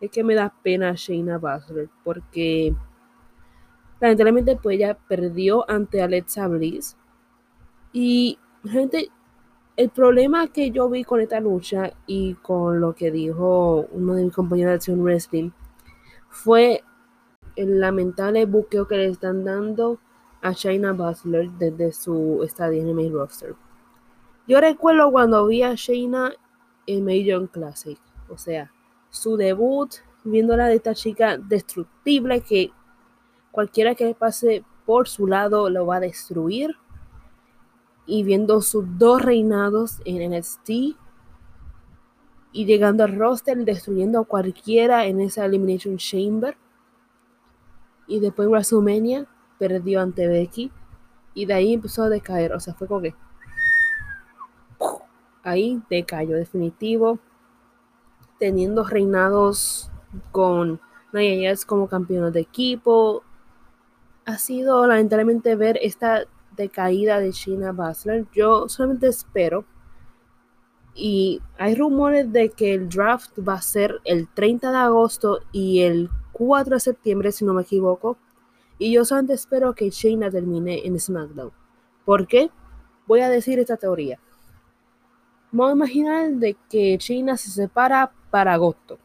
es 0.00 0.12
que 0.12 0.22
me 0.22 0.36
da 0.36 0.54
pena 0.62 0.92
Shayna 0.94 1.38
Baszler 1.38 1.88
porque 2.04 2.72
lamentablemente 4.02 4.58
pues 4.60 4.76
ella 4.76 4.98
perdió 5.08 5.68
ante 5.70 6.02
Alexa 6.02 6.48
Bliss. 6.48 6.96
Y 7.92 8.38
gente, 8.68 9.08
el 9.76 9.90
problema 9.90 10.48
que 10.48 10.72
yo 10.72 10.90
vi 10.90 11.04
con 11.04 11.20
esta 11.20 11.38
lucha 11.38 11.92
y 12.06 12.34
con 12.34 12.80
lo 12.80 12.94
que 12.94 13.12
dijo 13.12 13.86
uno 13.92 14.14
de 14.14 14.24
mis 14.24 14.34
compañeros 14.34 14.70
de 14.70 14.74
Acción 14.74 15.02
Wrestling 15.02 15.50
fue 16.28 16.82
el 17.54 17.78
lamentable 17.78 18.44
buqueo 18.44 18.88
que 18.88 18.96
le 18.96 19.06
están 19.06 19.44
dando 19.44 20.00
a 20.40 20.50
Shayna 20.52 20.94
Baszler 20.94 21.50
desde 21.52 21.92
su 21.92 22.42
estadio 22.42 22.82
en 22.82 22.98
el 22.98 23.12
roster. 23.12 23.54
Yo 24.48 24.60
recuerdo 24.60 25.12
cuando 25.12 25.46
vi 25.46 25.62
a 25.62 25.74
Shayna 25.74 26.32
en 26.86 27.04
Major 27.04 27.48
Classic, 27.50 27.98
o 28.28 28.36
sea, 28.36 28.72
su 29.10 29.36
debut, 29.36 29.94
viéndola 30.24 30.66
de 30.66 30.76
esta 30.76 30.94
chica 30.94 31.38
destructible 31.38 32.40
que 32.40 32.72
cualquiera 33.52 33.94
que 33.94 34.14
pase 34.14 34.64
por 34.84 35.08
su 35.08 35.28
lado 35.28 35.70
lo 35.70 35.86
va 35.86 35.96
a 35.96 36.00
destruir. 36.00 36.76
Y 38.04 38.24
viendo 38.24 38.60
sus 38.60 38.84
dos 38.98 39.22
reinados 39.22 40.02
en 40.04 40.32
NXT 40.32 40.70
y 42.50 42.64
llegando 42.66 43.04
al 43.04 43.16
roster, 43.16 43.64
destruyendo 43.64 44.18
a 44.18 44.24
cualquiera 44.24 45.06
en 45.06 45.20
esa 45.20 45.44
Elimination 45.44 45.98
Chamber 45.98 46.56
y 48.08 48.18
después 48.18 48.46
en 48.46 48.52
WrestleMania 48.52 49.26
perdió 49.58 50.00
ante 50.00 50.26
Becky 50.26 50.72
y 51.34 51.46
de 51.46 51.54
ahí 51.54 51.72
empezó 51.72 52.02
a 52.02 52.08
decaer, 52.08 52.52
o 52.52 52.60
sea, 52.60 52.74
fue 52.74 52.88
como 52.88 53.00
que 53.00 53.14
ahí 55.42 55.82
decayó 55.88 56.36
definitivo, 56.36 57.18
teniendo 58.38 58.84
reinados 58.84 59.90
con 60.30 60.80
Nia 61.12 61.54
como 61.66 61.88
campeón 61.88 62.32
de 62.32 62.40
equipo. 62.40 63.22
Ha 64.24 64.38
sido 64.38 64.86
lamentablemente 64.86 65.56
ver 65.56 65.78
esta 65.82 66.24
decaída 66.56 67.18
de 67.18 67.32
Shayna 67.32 67.72
Baszler. 67.72 68.26
Yo 68.32 68.68
solamente 68.68 69.08
espero 69.08 69.64
y 70.94 71.40
hay 71.58 71.74
rumores 71.74 72.30
de 72.32 72.50
que 72.50 72.74
el 72.74 72.88
draft 72.88 73.32
va 73.46 73.54
a 73.54 73.62
ser 73.62 74.00
el 74.04 74.28
30 74.28 74.70
de 74.70 74.78
agosto 74.78 75.40
y 75.50 75.80
el 75.80 76.10
4 76.32 76.74
de 76.74 76.80
septiembre, 76.80 77.32
si 77.32 77.44
no 77.44 77.54
me 77.54 77.62
equivoco. 77.62 78.18
Y 78.78 78.92
yo 78.92 79.04
solamente 79.04 79.34
espero 79.34 79.74
que 79.74 79.90
Shayna 79.90 80.30
termine 80.30 80.86
en 80.86 80.98
SmackDown. 80.98 81.52
¿Por 82.04 82.26
qué? 82.26 82.50
Voy 83.06 83.20
a 83.20 83.28
decir 83.28 83.58
esta 83.58 83.76
teoría. 83.76 84.18
Vamos 85.50 85.72
a 85.72 85.76
imaginar 85.76 86.30
de 86.32 86.56
que 86.68 86.96
Shayna 86.98 87.36
se 87.36 87.50
separa 87.50 88.12
para 88.30 88.54
agosto. 88.54 88.98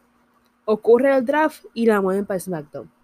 Ocurre 0.65 1.15
el 1.15 1.25
draft 1.25 1.65
y 1.74 1.86
la 1.86 2.01
mueven 2.01 2.25
para 2.25 2.39
SmackDown. 2.39 2.96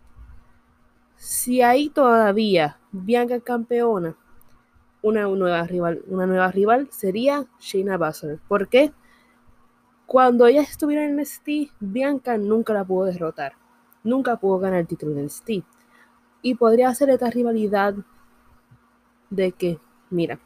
Si 1.25 1.61
ahí 1.61 1.87
todavía 1.87 2.79
Bianca 2.91 3.39
campeona, 3.39 4.17
una 5.01 5.23
nueva 5.23 5.63
rival, 5.63 6.03
una 6.07 6.25
nueva 6.25 6.51
rival 6.51 6.89
sería 6.91 7.45
Shayna 7.61 7.95
Baszler. 7.95 8.39
¿Por 8.49 8.67
qué? 8.67 8.91
Cuando 10.05 10.47
ella 10.47 10.61
estuviera 10.61 11.05
en 11.05 11.15
NXT, 11.15 11.71
Bianca 11.79 12.37
nunca 12.37 12.73
la 12.73 12.83
pudo 12.83 13.05
derrotar 13.05 13.53
nunca 14.03 14.35
pudo 14.35 14.59
ganar 14.59 14.81
el 14.81 14.87
título 14.87 15.13
de 15.13 15.29
Steve. 15.29 15.63
Y 16.41 16.55
podría 16.55 16.93
ser 16.93 17.09
esta 17.09 17.29
rivalidad 17.29 17.95
de 19.29 19.53
que, 19.53 19.79
mira, 20.09 20.39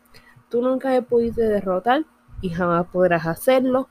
tú 0.48 0.62
nunca 0.62 0.90
me 0.90 1.02
pudiste 1.02 1.42
derrotar 1.42 2.06
y 2.42 2.50
jamás 2.50 2.86
podrás 2.88 3.26
hacerlo. 3.26 3.90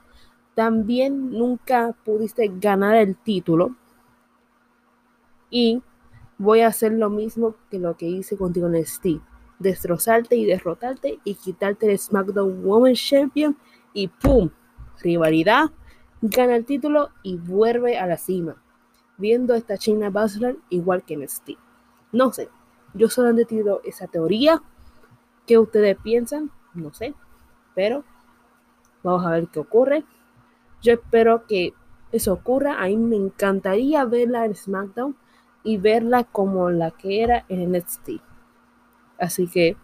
También 0.55 1.31
nunca 1.31 1.93
pudiste 2.05 2.49
ganar 2.55 2.95
el 2.95 3.15
título. 3.17 3.75
Y 5.49 5.81
voy 6.37 6.61
a 6.61 6.67
hacer 6.67 6.91
lo 6.91 7.09
mismo 7.09 7.55
que 7.69 7.79
lo 7.79 7.97
que 7.97 8.07
hice 8.07 8.37
contigo 8.37 8.67
en 8.67 8.85
Steve. 8.85 9.21
Destrozarte 9.59 10.35
y 10.35 10.45
derrotarte 10.45 11.19
y 11.23 11.35
quitarte 11.35 11.91
el 11.91 11.97
SmackDown 11.97 12.65
Women's 12.65 13.03
Champion 13.03 13.57
y 13.93 14.07
¡pum! 14.07 14.49
Rivalidad, 15.01 15.71
gana 16.21 16.55
el 16.55 16.65
título 16.65 17.09
y 17.23 17.37
vuelve 17.37 17.97
a 17.97 18.07
la 18.07 18.17
cima 18.17 18.57
viendo 19.17 19.53
a 19.53 19.57
esta 19.57 19.77
China 19.77 20.09
Baszler 20.09 20.57
igual 20.69 21.03
que 21.03 21.15
en 21.15 21.27
Steve. 21.27 21.59
No 22.11 22.31
sé, 22.31 22.49
yo 22.93 23.09
solo 23.09 23.37
he 23.37 23.45
tenido 23.45 23.81
esa 23.83 24.07
teoría. 24.07 24.61
¿Qué 25.45 25.57
ustedes 25.57 25.97
piensan? 25.97 26.51
No 26.73 26.93
sé, 26.93 27.13
pero 27.75 28.03
vamos 29.03 29.25
a 29.25 29.31
ver 29.31 29.47
qué 29.47 29.59
ocurre. 29.59 30.05
Yo 30.81 30.93
espero 30.93 31.45
que 31.47 31.73
eso 32.11 32.33
ocurra. 32.33 32.81
A 32.81 32.87
mí 32.87 32.97
me 32.97 33.15
encantaría 33.15 34.05
verla 34.05 34.45
en 34.45 34.55
SmackDown 34.55 35.15
y 35.67 35.75
verla 35.75 36.23
como 36.23 36.69
la 36.69 36.91
que 36.91 37.21
era 37.21 37.43
en 37.49 37.73
NXT. 37.73 38.21
Así 39.19 39.49
que 39.49 39.75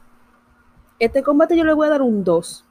este 0.97 1.23
combate 1.23 1.57
yo 1.57 1.65
le 1.65 1.73
voy 1.73 1.87
a 1.87 1.89
dar 1.89 2.01
un 2.01 2.23
2. 2.23 2.65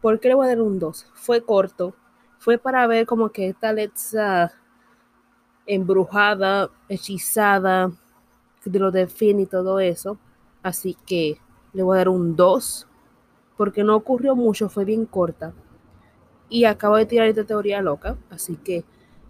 ¿Por 0.00 0.18
qué 0.18 0.26
le 0.26 0.34
voy 0.34 0.46
a 0.46 0.48
dar 0.48 0.60
un 0.60 0.80
2? 0.80 1.12
Fue 1.14 1.44
corto. 1.44 1.94
Fue 2.40 2.58
para 2.58 2.84
ver 2.88 3.06
como 3.06 3.28
que 3.28 3.48
esta 3.48 3.68
Alexa 3.68 4.50
embrujada, 5.66 6.68
hechizada, 6.88 7.92
de 8.64 8.78
lo 8.80 8.90
de 8.90 9.06
fin 9.06 9.38
y 9.38 9.46
todo 9.46 9.78
eso. 9.78 10.18
Así 10.64 10.96
que 11.06 11.38
le 11.72 11.84
voy 11.84 11.94
a 11.94 11.98
dar 11.98 12.08
un 12.08 12.34
2 12.34 12.88
porque 13.56 13.84
no 13.84 13.94
ocurrió 13.94 14.34
mucho, 14.34 14.68
fue 14.68 14.84
bien 14.84 15.06
corta. 15.06 15.52
Y 16.48 16.64
acabo 16.64 16.96
de 16.96 17.06
tirar 17.06 17.28
esta 17.28 17.44
teoría 17.44 17.80
loca, 17.82 18.16
así 18.30 18.56
que 18.56 18.84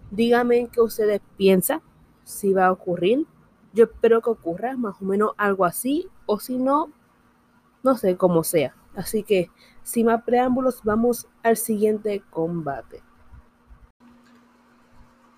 díganme 0.09 0.69
qué 0.71 0.81
ustedes 0.81 1.21
piensan 1.37 1.83
si 2.23 2.53
va 2.53 2.67
a 2.67 2.71
ocurrir. 2.71 3.25
Yo 3.73 3.85
espero 3.85 4.21
que 4.21 4.29
ocurra 4.29 4.77
más 4.77 5.01
o 5.01 5.05
menos 5.05 5.31
algo 5.37 5.65
así, 5.65 6.07
o 6.25 6.39
si 6.39 6.57
no, 6.57 6.91
no 7.83 7.97
sé 7.97 8.17
cómo 8.17 8.43
sea. 8.43 8.75
Así 8.95 9.23
que, 9.23 9.49
sin 9.81 10.05
más 10.05 10.23
preámbulos, 10.23 10.81
vamos 10.83 11.27
al 11.41 11.57
siguiente 11.57 12.23
combate. 12.29 13.01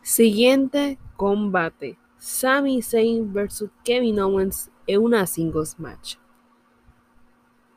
Siguiente 0.02 1.00
combate. 1.16 1.98
Sami 2.18 2.82
Zayn 2.82 3.34
versus 3.34 3.70
Kevin 3.84 4.20
Owens 4.20 4.70
en 4.88 5.02
una 5.02 5.26
singles 5.26 5.80
match. 5.80 6.18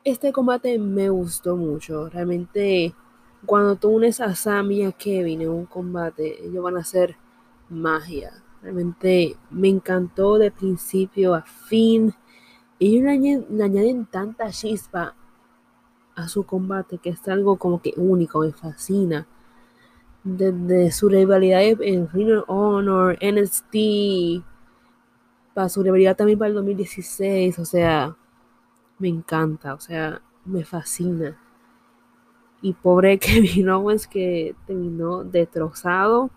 Este 0.03 0.31
combate 0.31 0.77
me 0.79 1.09
gustó 1.09 1.55
mucho. 1.55 2.09
Realmente, 2.09 2.93
cuando 3.45 3.75
tú 3.75 3.89
unes 3.89 4.21
a 4.21 4.35
Sami 4.35 4.77
y 4.77 4.83
a 4.83 4.91
Kevin 4.91 5.41
en 5.41 5.49
un 5.49 5.65
combate, 5.65 6.45
ellos 6.45 6.63
van 6.63 6.77
a 6.77 6.81
hacer 6.81 7.15
magia. 7.69 8.43
Realmente 8.61 9.37
me 9.49 9.69
encantó 9.69 10.37
de 10.37 10.51
principio 10.51 11.33
a 11.33 11.41
fin. 11.43 12.13
Ellos 12.79 13.03
le 13.03 13.11
añaden, 13.11 13.61
añaden 13.61 14.05
tanta 14.05 14.49
chispa 14.51 15.15
a 16.15 16.27
su 16.27 16.43
combate 16.43 16.97
que 16.97 17.11
es 17.11 17.27
algo 17.27 17.57
como 17.57 17.81
que 17.81 17.93
único, 17.95 18.41
me 18.41 18.51
fascina. 18.51 19.27
Desde 20.23 20.91
su 20.91 21.07
rivalidad 21.07 21.61
en 21.61 22.09
Ring 22.09 22.39
of 22.39 22.43
Honor, 22.49 23.17
NXT, 23.21 24.43
para 25.53 25.69
su 25.69 25.81
rivalidad 25.81 26.17
también 26.17 26.37
para 26.37 26.49
el 26.49 26.55
2016, 26.55 27.57
o 27.59 27.65
sea, 27.65 28.15
me 28.97 29.07
encanta, 29.07 29.73
o 29.73 29.79
sea, 29.79 30.21
me 30.43 30.65
fascina. 30.65 31.37
Y 32.61 32.73
pobre 32.73 33.17
Kevin 33.19 33.69
Owens 33.69 34.07
que 34.07 34.55
terminó 34.67 35.23
destrozado 35.23 36.29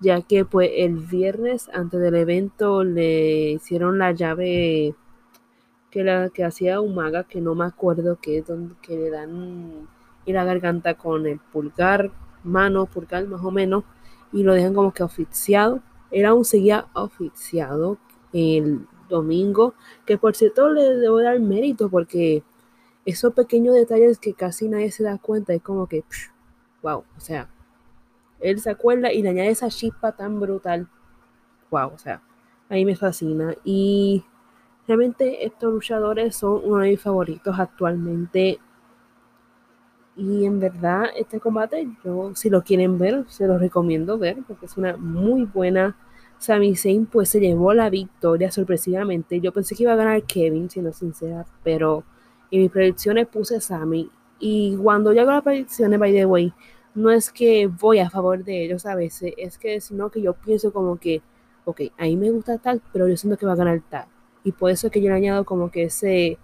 ya 0.00 0.22
que 0.22 0.44
pues 0.44 0.70
el 0.74 0.96
viernes 0.96 1.68
antes 1.72 2.00
del 2.00 2.14
evento 2.14 2.84
le 2.84 3.52
hicieron 3.52 3.98
la 3.98 4.12
llave 4.12 4.94
que 5.90 6.04
la 6.04 6.30
que 6.30 6.44
hacía 6.44 6.80
Umaga, 6.80 7.24
que 7.24 7.40
no 7.40 7.54
me 7.54 7.64
acuerdo 7.64 8.18
que 8.20 8.38
es 8.38 8.46
donde 8.46 8.74
que 8.82 8.96
le 8.96 9.10
dan 9.10 9.88
en 10.26 10.34
la 10.34 10.44
garganta 10.44 10.94
con 10.94 11.26
el 11.26 11.38
pulgar, 11.38 12.10
mano, 12.44 12.86
pulgar 12.86 13.26
más 13.26 13.42
o 13.42 13.50
menos, 13.50 13.84
y 14.32 14.42
lo 14.42 14.52
dejan 14.54 14.74
como 14.74 14.92
que 14.92 15.02
oficiado. 15.02 15.80
Él 16.10 16.26
aún 16.26 16.44
seguía 16.44 16.86
oficiado 16.92 17.98
el 18.32 18.86
domingo, 19.08 19.74
que 20.04 20.18
por 20.18 20.36
cierto 20.36 20.68
le 20.70 20.96
debo 20.96 21.20
dar 21.22 21.40
mérito 21.40 21.88
porque 21.88 22.42
esos 23.06 23.32
pequeños 23.32 23.74
detalles 23.74 24.18
que 24.18 24.34
casi 24.34 24.68
nadie 24.68 24.90
se 24.90 25.02
da 25.02 25.18
cuenta 25.18 25.54
es 25.54 25.62
como 25.62 25.86
que, 25.86 26.04
wow, 26.82 27.04
o 27.16 27.20
sea, 27.20 27.48
él 28.40 28.60
se 28.60 28.70
acuerda 28.70 29.12
y 29.12 29.22
le 29.22 29.30
añade 29.30 29.50
esa 29.50 29.68
chispa 29.68 30.12
tan 30.12 30.40
brutal. 30.40 30.88
Wow, 31.70 31.92
o 31.94 31.98
sea, 31.98 32.22
a 32.68 32.74
mí 32.74 32.84
me 32.84 32.96
fascina. 32.96 33.54
Y 33.64 34.24
realmente 34.86 35.44
estos 35.44 35.72
luchadores 35.72 36.36
son 36.36 36.60
uno 36.64 36.78
de 36.78 36.90
mis 36.90 37.00
favoritos 37.00 37.58
actualmente. 37.58 38.58
Y 40.16 40.44
en 40.44 40.58
verdad, 40.58 41.04
este 41.16 41.38
combate, 41.38 41.88
yo, 42.04 42.32
si 42.34 42.50
lo 42.50 42.62
quieren 42.62 42.98
ver, 42.98 43.24
se 43.28 43.46
lo 43.46 43.58
recomiendo 43.58 44.18
ver, 44.18 44.38
porque 44.46 44.66
es 44.66 44.76
una 44.76 44.96
muy 44.96 45.44
buena. 45.44 45.96
Sami 46.38 46.76
Zayn 46.76 47.06
pues 47.06 47.28
se 47.28 47.40
llevó 47.40 47.72
la 47.74 47.90
victoria 47.90 48.50
sorpresivamente. 48.50 49.40
Yo 49.40 49.52
pensé 49.52 49.74
que 49.74 49.84
iba 49.84 49.92
a 49.92 49.96
ganar 49.96 50.22
Kevin, 50.24 50.70
siendo 50.70 50.92
sincera, 50.92 51.46
pero 51.62 52.04
en 52.50 52.62
mis 52.62 52.70
predicciones 52.70 53.26
puse 53.28 53.60
Sami. 53.60 54.10
Y 54.40 54.76
cuando 54.76 55.12
yo 55.12 55.22
hago 55.22 55.32
las 55.32 55.42
predicciones, 55.42 55.98
by 55.98 56.12
the 56.12 56.26
way, 56.26 56.52
no 56.94 57.10
es 57.10 57.30
que 57.30 57.66
voy 57.66 57.98
a 58.00 58.10
favor 58.10 58.44
de 58.44 58.64
ellos 58.64 58.86
a 58.86 58.94
veces, 58.94 59.34
es 59.36 59.58
que 59.58 59.80
sino 59.80 60.10
que 60.10 60.22
yo 60.22 60.34
pienso 60.34 60.72
como 60.72 60.98
que, 60.98 61.22
ok, 61.64 61.82
a 61.98 62.04
mí 62.04 62.16
me 62.16 62.30
gusta 62.30 62.58
tal, 62.58 62.82
pero 62.92 63.08
yo 63.08 63.16
siento 63.16 63.38
que 63.38 63.46
va 63.46 63.52
a 63.52 63.56
ganar 63.56 63.82
tal. 63.88 64.06
Y 64.44 64.52
por 64.52 64.70
eso 64.70 64.86
es 64.86 64.92
que 64.92 65.02
yo 65.02 65.08
le 65.10 65.16
añado 65.16 65.44
como 65.44 65.70
que 65.70 65.84
ese, 65.84 66.38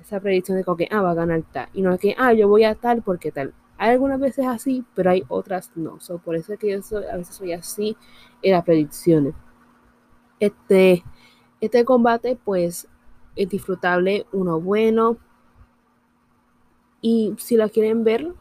esa 0.00 0.20
predicción 0.20 0.56
de 0.58 0.64
como 0.64 0.76
que, 0.76 0.88
ah, 0.90 1.02
va 1.02 1.12
a 1.12 1.14
ganar 1.14 1.42
tal. 1.52 1.68
Y 1.74 1.82
no 1.82 1.92
es 1.92 2.00
que, 2.00 2.14
ah, 2.18 2.32
yo 2.32 2.48
voy 2.48 2.64
a 2.64 2.74
tal 2.74 3.02
porque 3.02 3.32
tal. 3.32 3.54
Hay 3.78 3.90
algunas 3.90 4.20
veces 4.20 4.46
así, 4.46 4.84
pero 4.94 5.10
hay 5.10 5.24
otras 5.28 5.70
no. 5.74 5.98
por 6.24 6.36
eso 6.36 6.52
es 6.52 6.58
que 6.58 6.70
yo 6.70 6.98
a 6.98 7.16
veces 7.16 7.34
soy 7.34 7.52
así 7.52 7.96
en 8.42 8.52
las 8.52 8.64
predicciones. 8.64 9.34
Este, 10.38 11.02
este 11.60 11.84
combate, 11.84 12.38
pues, 12.42 12.88
es 13.36 13.48
disfrutable, 13.48 14.26
uno 14.32 14.60
bueno. 14.60 15.18
Y 17.00 17.34
si 17.38 17.56
lo 17.56 17.68
quieren 17.70 18.04
ver, 18.04 18.32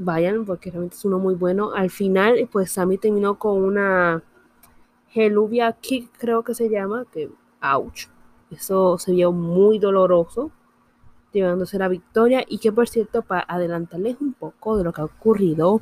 vayan 0.00 0.44
porque 0.44 0.70
realmente 0.70 0.96
es 0.96 1.04
uno 1.04 1.18
muy 1.18 1.34
bueno. 1.34 1.72
Al 1.74 1.90
final, 1.90 2.48
pues 2.50 2.72
Sammy 2.72 2.98
terminó 2.98 3.38
con 3.38 3.62
una 3.62 4.22
Gelubia 5.08 5.72
Kick, 5.72 6.10
creo 6.18 6.42
que 6.42 6.54
se 6.54 6.68
llama, 6.68 7.04
que 7.12 7.30
ouch. 7.62 8.06
Eso 8.50 8.98
se 8.98 9.12
vio 9.12 9.32
muy 9.32 9.78
doloroso, 9.78 10.50
llevándose 11.32 11.78
la 11.78 11.88
victoria. 11.88 12.44
Y 12.48 12.58
que 12.58 12.72
por 12.72 12.88
cierto, 12.88 13.22
para 13.22 13.44
adelantarles 13.46 14.20
un 14.20 14.32
poco 14.32 14.76
de 14.76 14.84
lo 14.84 14.92
que 14.92 15.02
ha 15.02 15.04
ocurrido, 15.04 15.80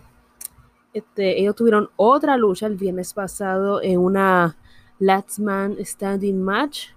este, 0.93 1.41
ellos 1.41 1.55
tuvieron 1.55 1.91
otra 1.97 2.37
lucha 2.37 2.67
el 2.67 2.77
viernes 2.77 3.15
pasado 3.15 3.83
en 3.83 4.01
una 4.01 4.57
Last 4.99 5.39
Man 5.39 5.77
Standing 5.81 6.43
Match 6.43 6.89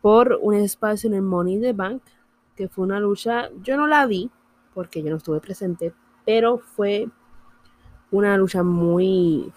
por 0.00 0.38
un 0.40 0.54
espacio 0.54 1.08
en 1.08 1.16
el 1.16 1.22
Money 1.22 1.60
the 1.60 1.72
Bank, 1.72 2.02
que 2.54 2.68
fue 2.68 2.84
una 2.84 3.00
lucha, 3.00 3.50
yo 3.62 3.76
no 3.76 3.86
la 3.86 4.06
vi 4.06 4.30
porque 4.76 5.02
yo 5.02 5.08
no 5.08 5.16
estuve 5.16 5.40
presente, 5.40 5.94
pero 6.26 6.58
fue 6.58 7.08
una 8.10 8.36
lucha 8.36 8.62
muy 8.62 9.50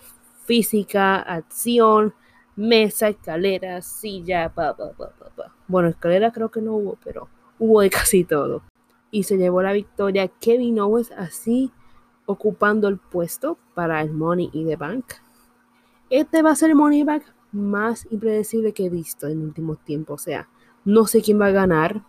física, 0.45 1.17
acción, 1.17 2.13
mesa, 2.55 3.10
escalera, 3.10 3.82
silla, 3.82 4.49
pa, 4.53 4.75
pa, 4.75 4.91
pa, 4.91 5.12
pa, 5.36 5.53
Bueno, 5.67 5.89
escalera 5.89 6.32
creo 6.32 6.49
que 6.49 6.62
no 6.62 6.75
hubo, 6.75 6.97
pero 7.03 7.27
hubo 7.58 7.82
de 7.82 7.89
casi 7.89 8.23
todo. 8.23 8.62
Y 9.12 9.23
se 9.23 9.38
llevó 9.38 9.62
la 9.62 9.73
victoria 9.73 10.27
Kevin 10.27 10.79
Owens 10.79 11.12
así 11.12 11.71
ocupando 12.25 12.88
el 12.88 12.97
puesto 12.97 13.58
para 13.73 14.01
el 14.01 14.12
Money 14.12 14.51
y 14.53 14.63
the 14.65 14.75
Bank. 14.75 15.05
Este 16.12 16.43
va 16.43 16.51
a 16.51 16.55
ser 16.55 16.69
el 16.69 16.75
Money 16.75 17.03
Bank 17.03 17.23
más 17.51 18.08
impredecible 18.12 18.73
que 18.73 18.86
he 18.86 18.89
visto 18.89 19.27
en 19.27 19.41
últimos 19.41 19.79
tiempos. 19.84 20.21
O 20.21 20.23
sea, 20.23 20.47
no 20.86 21.08
sé 21.08 21.21
quién 21.23 21.41
va 21.41 21.47
a 21.47 21.51
ganar. 21.51 22.03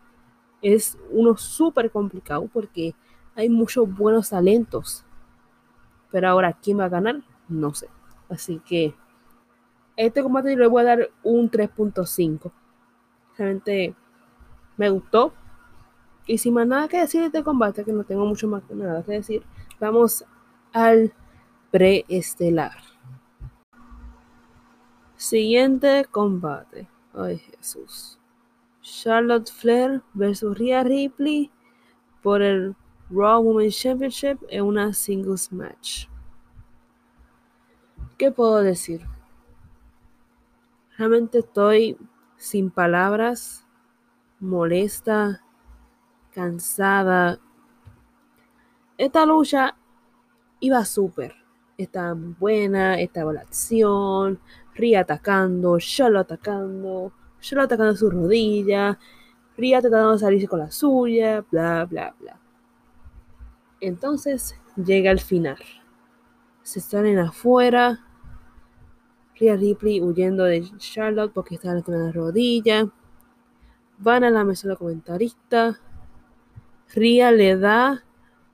Es 0.61 0.99
uno 1.11 1.38
súper 1.38 1.90
complicado 1.90 2.49
porque 2.53 2.94
hay 3.40 3.48
muchos 3.48 3.92
buenos 3.92 4.31
talentos. 4.31 5.05
Pero 6.11 6.29
ahora, 6.29 6.53
¿quién 6.53 6.79
va 6.79 6.85
a 6.85 6.88
ganar? 6.90 7.22
No 7.48 7.72
sé. 7.72 7.88
Así 8.29 8.61
que 8.61 8.94
este 9.96 10.22
combate 10.22 10.53
yo 10.53 10.59
le 10.59 10.66
voy 10.66 10.83
a 10.83 10.85
dar 10.85 11.11
un 11.22 11.50
3.5. 11.50 12.53
Realmente 13.37 13.94
me 14.76 14.90
gustó. 14.90 15.33
Y 16.26 16.38
sin 16.38 16.55
más 16.55 16.66
nada 16.66 16.87
que 16.87 17.00
decir 17.00 17.20
de 17.22 17.29
este 17.29 17.42
combate, 17.42 17.85
que 17.85 17.92
no 17.92 18.05
tengo 18.05 18.26
mucho 18.26 18.46
más 18.46 18.62
que 18.64 18.74
nada 18.74 19.03
que 19.03 19.12
decir, 19.12 19.42
vamos 19.81 20.24
al 20.72 21.12
preestelar. 21.70 22.76
Siguiente 25.16 26.07
combate. 26.11 26.88
Ay, 27.14 27.38
Jesús. 27.38 28.18
Charlotte 28.83 29.50
Flair 29.50 30.03
versus 30.12 30.57
Rhea 30.59 30.85
Ripley 30.85 31.50
por 32.22 32.42
el 32.42 32.76
Raw 33.11 33.40
Women's 33.40 33.77
Championship 33.77 34.38
en 34.49 34.64
una 34.64 34.92
singles 34.92 35.53
match. 35.53 36.07
¿Qué 38.16 38.31
puedo 38.31 38.62
decir? 38.62 39.01
Realmente 40.96 41.38
estoy 41.38 41.96
sin 42.37 42.70
palabras, 42.70 43.66
molesta, 44.38 45.42
cansada. 46.33 47.40
Esta 48.96 49.27
lucha 49.27 49.77
iba 50.61 50.85
súper. 50.85 51.35
Estaba 51.79 52.14
buena, 52.14 53.01
estaba 53.01 53.33
la 53.33 53.40
acción, 53.40 54.38
Ria 54.75 55.01
atacando, 55.01 55.81
Solo 55.81 56.20
atacando, 56.20 57.12
Solo 57.40 57.62
atacando 57.62 57.96
su 57.96 58.11
rodilla, 58.11 58.99
Ria 59.57 59.81
tratando 59.81 60.12
de 60.12 60.18
salirse 60.18 60.46
con 60.46 60.59
la 60.61 60.70
suya, 60.70 61.44
bla, 61.51 61.87
bla, 61.87 62.14
bla. 62.20 62.40
Entonces 63.81 64.57
llega 64.77 65.11
el 65.11 65.21
final. 65.21 65.59
Se 66.62 66.81
salen 66.81 67.19
afuera. 67.19 68.07
Rhea 69.38 69.57
Ripley 69.57 70.03
huyendo 70.03 70.45
de 70.45 70.71
Charlotte 70.77 71.33
porque 71.33 71.55
está 71.55 71.73
en 71.73 71.83
la 71.87 72.12
rodilla. 72.12 72.90
Van 73.99 74.25
a 74.25 74.31
la 74.31 74.45
mesa 74.45 74.69
de 74.69 74.77
comentarista. 74.77 75.81
Ria 76.95 77.33
le 77.33 77.57
da 77.57 78.05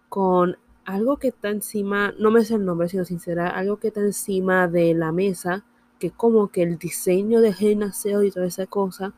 con 0.09 0.57
algo 0.85 1.17
que 1.17 1.29
está 1.29 1.49
encima, 1.49 2.15
no 2.19 2.31
me 2.31 2.45
sé 2.45 2.55
el 2.55 2.65
nombre, 2.65 2.89
sino 2.89 3.05
sincera, 3.05 3.49
algo 3.49 3.79
que 3.79 3.89
está 3.89 4.01
encima 4.01 4.69
de 4.69 4.95
la 4.95 5.11
mesa, 5.11 5.65
que 5.99 6.11
como 6.11 6.49
que 6.49 6.63
el 6.63 6.79
diseño 6.79 7.41
de 7.41 7.53
Genaceo 7.53 8.23
y 8.23 8.31
toda 8.31 8.47
esa 8.47 8.67
cosa, 8.67 9.15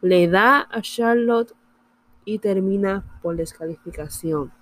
le 0.00 0.28
da 0.28 0.68
a 0.70 0.80
Charlotte 0.80 1.54
y 2.24 2.38
termina 2.38 3.18
por 3.20 3.36
descalificación. 3.36 4.52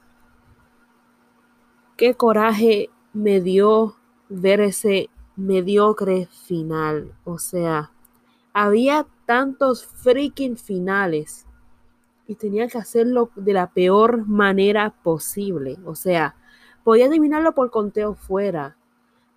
Qué 2.00 2.14
coraje 2.14 2.88
me 3.12 3.42
dio 3.42 3.94
ver 4.30 4.62
ese 4.62 5.10
mediocre 5.36 6.28
final. 6.46 7.12
O 7.24 7.36
sea, 7.36 7.92
había 8.54 9.06
tantos 9.26 9.84
freaking 9.84 10.56
finales 10.56 11.46
y 12.26 12.36
tenía 12.36 12.68
que 12.68 12.78
hacerlo 12.78 13.28
de 13.36 13.52
la 13.52 13.66
peor 13.74 14.26
manera 14.26 14.94
posible. 15.02 15.76
O 15.84 15.94
sea, 15.94 16.36
podía 16.84 17.04
eliminarlo 17.04 17.54
por 17.54 17.70
conteo 17.70 18.14
fuera. 18.14 18.78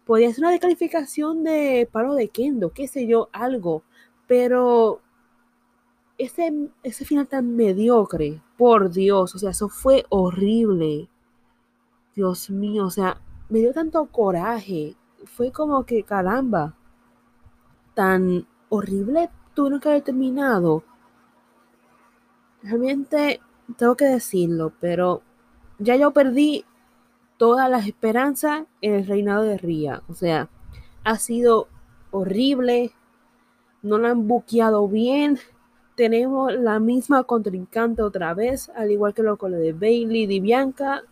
Podía 0.06 0.30
hacer 0.30 0.46
una 0.46 0.52
descalificación 0.52 1.44
de 1.44 1.90
palo 1.92 2.14
de 2.14 2.30
kendo, 2.30 2.70
qué 2.70 2.88
sé 2.88 3.06
yo, 3.06 3.28
algo. 3.34 3.84
Pero 4.26 5.02
ese, 6.18 6.70
ese 6.82 7.04
final 7.04 7.28
tan 7.28 7.58
mediocre, 7.58 8.42
por 8.58 8.90
Dios, 8.90 9.36
o 9.36 9.38
sea, 9.38 9.50
eso 9.50 9.68
fue 9.68 10.06
horrible. 10.08 11.10
Dios 12.16 12.50
mío, 12.50 12.86
o 12.86 12.90
sea, 12.90 13.20
me 13.50 13.60
dio 13.60 13.74
tanto 13.74 14.06
coraje. 14.06 14.96
Fue 15.26 15.52
como 15.52 15.86
que, 15.86 16.04
caramba, 16.04 16.76
tan 17.94 18.48
horrible 18.70 19.30
tuvieron 19.54 19.80
que 19.80 19.90
haber 19.90 20.02
terminado. 20.04 20.84
Realmente 22.62 23.42
tengo 23.78 23.96
que 23.96 24.06
decirlo, 24.06 24.74
pero 24.80 25.22
ya 25.80 25.96
yo 25.96 26.12
perdí 26.12 26.66
todas 27.38 27.70
las 27.70 27.88
esperanzas 27.88 28.64
en 28.82 28.94
el 28.94 29.08
reinado 29.08 29.44
de 29.44 29.58
Ría. 29.58 30.02
O 30.08 30.14
sea, 30.14 30.50
ha 31.04 31.18
sido 31.18 31.68
horrible. 32.12 32.92
No 33.82 33.98
la 33.98 34.12
han 34.12 34.28
buqueado 34.28 34.88
bien. 34.88 35.40
Tenemos 35.96 36.54
la 36.54 36.80
misma 36.80 37.24
contrincante 37.24 38.02
otra 38.02 38.34
vez, 38.34 38.70
al 38.76 38.92
igual 38.92 39.14
que 39.14 39.24
lo 39.24 39.38
con 39.38 39.52
lo 39.52 39.58
de 39.58 39.74
Bailey 39.74 40.24
y 40.24 40.40
Bianca. 40.40 41.04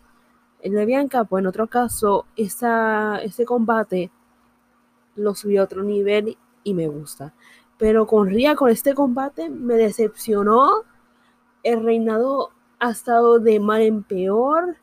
El 0.62 0.74
de 0.74 0.86
Bianca, 0.86 1.24
pues 1.24 1.42
en 1.42 1.48
otro 1.48 1.68
caso, 1.68 2.26
esa, 2.36 3.18
ese 3.24 3.46
combate 3.46 4.12
lo 5.16 5.34
subió 5.34 5.62
a 5.62 5.64
otro 5.66 5.84
nivel 5.84 6.38
y 6.64 6.74
me 6.74 6.88
gusta. 6.88 7.34
Pero 7.78 8.06
con 8.06 8.28
Ria, 8.30 8.56
con 8.56 8.70
este 8.70 8.94
combate, 8.94 9.50
me 9.50 9.74
decepcionó. 9.76 10.84
El 11.64 11.84
reinado 11.84 12.52
ha 12.80 12.92
estado 12.92 13.40
de 13.40 13.60
mal 13.60 13.82
en 13.82 14.04
peor. 14.04 14.78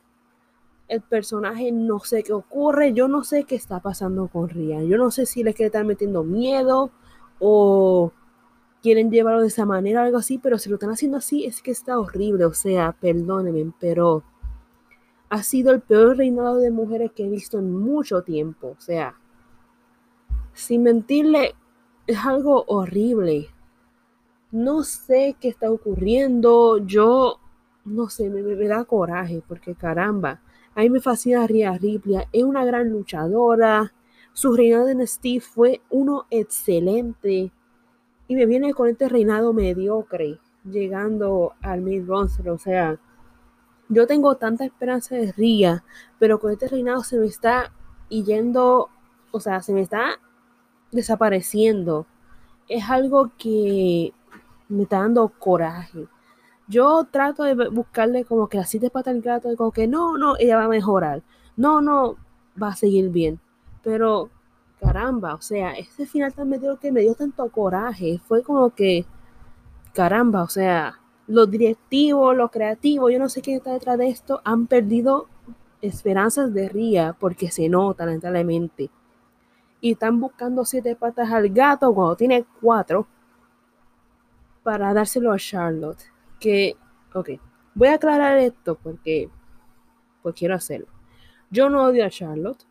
El 0.89 1.01
personaje 1.01 1.71
no 1.71 1.99
sé 1.99 2.23
qué 2.23 2.33
ocurre. 2.33 2.91
Yo 2.93 3.07
no 3.07 3.23
sé 3.23 3.45
qué 3.45 3.55
está 3.55 3.79
pasando 3.79 4.27
con 4.27 4.49
Ria. 4.49 4.83
Yo 4.83 4.97
no 4.97 5.11
sé 5.11 5.25
si 5.25 5.43
les 5.43 5.55
quiere 5.55 5.67
estar 5.67 5.85
metiendo 5.85 6.25
miedo 6.25 6.91
o 7.39 8.11
quieren 8.81 9.11
llevarlo 9.11 9.41
de 9.41 9.47
esa 9.47 9.65
manera 9.65 10.01
o 10.01 10.05
algo 10.05 10.17
así. 10.17 10.37
Pero 10.37 10.57
si 10.57 10.69
lo 10.69 10.75
están 10.75 10.91
haciendo 10.91 11.17
así, 11.19 11.45
es 11.45 11.61
que 11.61 11.71
está 11.71 11.97
horrible. 11.97 12.43
O 12.43 12.53
sea, 12.53 12.91
perdónenme, 12.99 13.71
pero 13.79 14.23
ha 15.29 15.43
sido 15.43 15.71
el 15.71 15.81
peor 15.81 16.17
reinado 16.17 16.57
de 16.57 16.71
mujeres 16.71 17.11
que 17.11 17.25
he 17.25 17.29
visto 17.29 17.59
en 17.59 17.71
mucho 17.71 18.23
tiempo. 18.23 18.75
O 18.77 18.81
sea, 18.81 19.15
sin 20.53 20.83
mentirle, 20.83 21.55
es 22.07 22.25
algo 22.25 22.65
horrible. 22.67 23.49
No 24.51 24.83
sé 24.83 25.35
qué 25.39 25.49
está 25.49 25.71
ocurriendo. 25.71 26.79
Yo 26.79 27.39
no 27.85 28.09
sé, 28.09 28.29
me, 28.29 28.41
da 28.67 28.83
coraje 28.85 29.41
porque 29.47 29.75
caramba, 29.75 30.41
a 30.75 30.81
mí 30.81 30.89
me 30.89 30.99
fascina 30.99 31.45
Rhea 31.47 31.77
Ripley. 31.77 32.23
Es 32.31 32.43
una 32.43 32.65
gran 32.65 32.89
luchadora. 32.89 33.93
Su 34.33 34.55
reinado 34.55 34.89
en 34.89 35.05
Steve 35.05 35.41
fue 35.41 35.81
uno 35.89 36.25
excelente. 36.29 37.51
Y 38.27 38.35
me 38.35 38.45
viene 38.45 38.73
con 38.73 38.87
este 38.87 39.09
reinado 39.09 39.53
mediocre, 39.53 40.39
llegando 40.63 41.53
al 41.61 41.81
mid 41.81 42.05
roster. 42.07 42.49
O 42.49 42.57
sea, 42.57 42.99
yo 43.89 44.05
tengo 44.07 44.35
tanta 44.35 44.65
esperanza 44.65 45.15
de 45.15 45.31
Ria, 45.31 45.83
pero 46.19 46.39
con 46.39 46.51
este 46.51 46.67
reinado 46.67 47.03
se 47.03 47.17
me 47.17 47.25
está 47.25 47.73
yendo, 48.09 48.89
o 49.31 49.39
sea, 49.39 49.61
se 49.61 49.73
me 49.73 49.81
está 49.81 50.19
desapareciendo. 50.91 52.05
Es 52.67 52.89
algo 52.89 53.31
que 53.37 54.13
me 54.69 54.83
está 54.83 54.99
dando 54.99 55.29
coraje. 55.29 56.07
Yo 56.67 57.05
trato 57.09 57.43
de 57.43 57.69
buscarle 57.69 58.25
como 58.25 58.47
que 58.47 58.59
así 58.59 58.77
de 58.77 58.91
pata 58.91 59.09
al 59.09 59.21
gato, 59.21 59.49
como 59.57 59.71
que 59.71 59.87
no, 59.87 60.17
no, 60.17 60.35
ella 60.37 60.57
va 60.57 60.65
a 60.65 60.69
mejorar. 60.69 61.23
No, 61.57 61.81
no, 61.81 62.15
va 62.61 62.69
a 62.69 62.75
seguir 62.75 63.09
bien. 63.09 63.39
Pero, 63.83 64.29
caramba, 64.79 65.33
o 65.33 65.41
sea, 65.41 65.73
ese 65.73 66.05
final 66.05 66.33
tan 66.33 66.51
que 66.79 66.91
me 66.91 67.01
dio 67.01 67.15
tanto 67.15 67.49
coraje. 67.49 68.19
Fue 68.27 68.43
como 68.43 68.69
que, 68.69 69.05
caramba, 69.93 70.43
o 70.43 70.47
sea, 70.47 70.99
los 71.29 71.49
directivos, 71.49 72.35
los 72.35 72.49
creativos, 72.49 73.11
yo 73.13 73.19
no 73.19 73.29
sé 73.29 73.41
quién 73.41 73.57
está 73.57 73.71
detrás 73.71 73.99
de 73.99 74.09
esto, 74.09 74.41
han 74.43 74.65
perdido 74.65 75.27
esperanzas 75.79 76.53
de 76.53 76.67
Ría 76.69 77.15
porque 77.17 77.51
se 77.51 77.69
nota 77.69 78.05
lamentablemente 78.05 78.89
y 79.79 79.91
están 79.91 80.19
buscando 80.19 80.65
siete 80.65 80.95
patas 80.95 81.31
al 81.31 81.49
gato 81.49 81.93
cuando 81.93 82.15
tiene 82.15 82.45
cuatro 82.59 83.07
para 84.63 84.91
dárselo 84.93 85.31
a 85.31 85.37
Charlotte. 85.37 86.03
Que, 86.39 86.75
ok, 87.13 87.29
voy 87.75 87.89
a 87.89 87.93
aclarar 87.93 88.39
esto 88.39 88.75
porque 88.81 89.29
pues 90.23 90.33
quiero 90.35 90.55
hacerlo. 90.55 90.87
Yo 91.51 91.69
no 91.69 91.83
odio 91.83 92.05
a 92.05 92.09
Charlotte, 92.09 92.65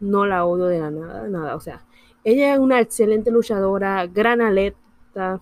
no 0.00 0.26
la 0.26 0.44
odio 0.44 0.66
de 0.66 0.80
la 0.80 0.90
nada, 0.90 1.28
nada. 1.28 1.54
O 1.54 1.60
sea, 1.60 1.86
ella 2.24 2.54
es 2.54 2.58
una 2.58 2.80
excelente 2.80 3.30
luchadora, 3.30 4.04
gran 4.06 4.40
atleta. 4.40 5.40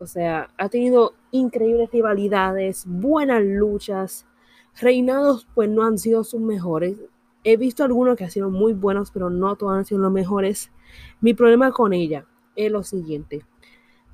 O 0.00 0.06
sea, 0.06 0.50
ha 0.56 0.68
tenido 0.68 1.12
increíbles 1.30 1.90
rivalidades, 1.92 2.84
buenas 2.86 3.42
luchas. 3.44 4.26
Reinados, 4.80 5.46
pues 5.54 5.68
no 5.68 5.84
han 5.84 5.98
sido 5.98 6.24
sus 6.24 6.40
mejores 6.40 6.96
he 7.44 7.56
visto 7.56 7.84
algunos 7.84 8.16
que 8.16 8.24
han 8.24 8.30
sido 8.30 8.50
muy 8.50 8.72
buenos, 8.72 9.10
pero 9.10 9.30
no 9.30 9.56
todos 9.56 9.72
han 9.72 9.84
sido 9.84 10.00
los 10.00 10.12
mejores. 10.12 10.70
Mi 11.20 11.34
problema 11.34 11.72
con 11.72 11.92
ella 11.92 12.26
es 12.56 12.70
lo 12.70 12.82
siguiente. 12.82 13.44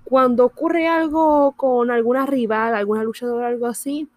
Cuando 0.05 0.45
ocurre 0.45 0.87
algo 0.87 1.53
con 1.53 1.91
alguna 1.91 2.27
rival, 2.27 2.75
alguna 2.75 3.03
luchadora, 3.03 3.49
algo 3.49 3.67
así, 3.67 4.09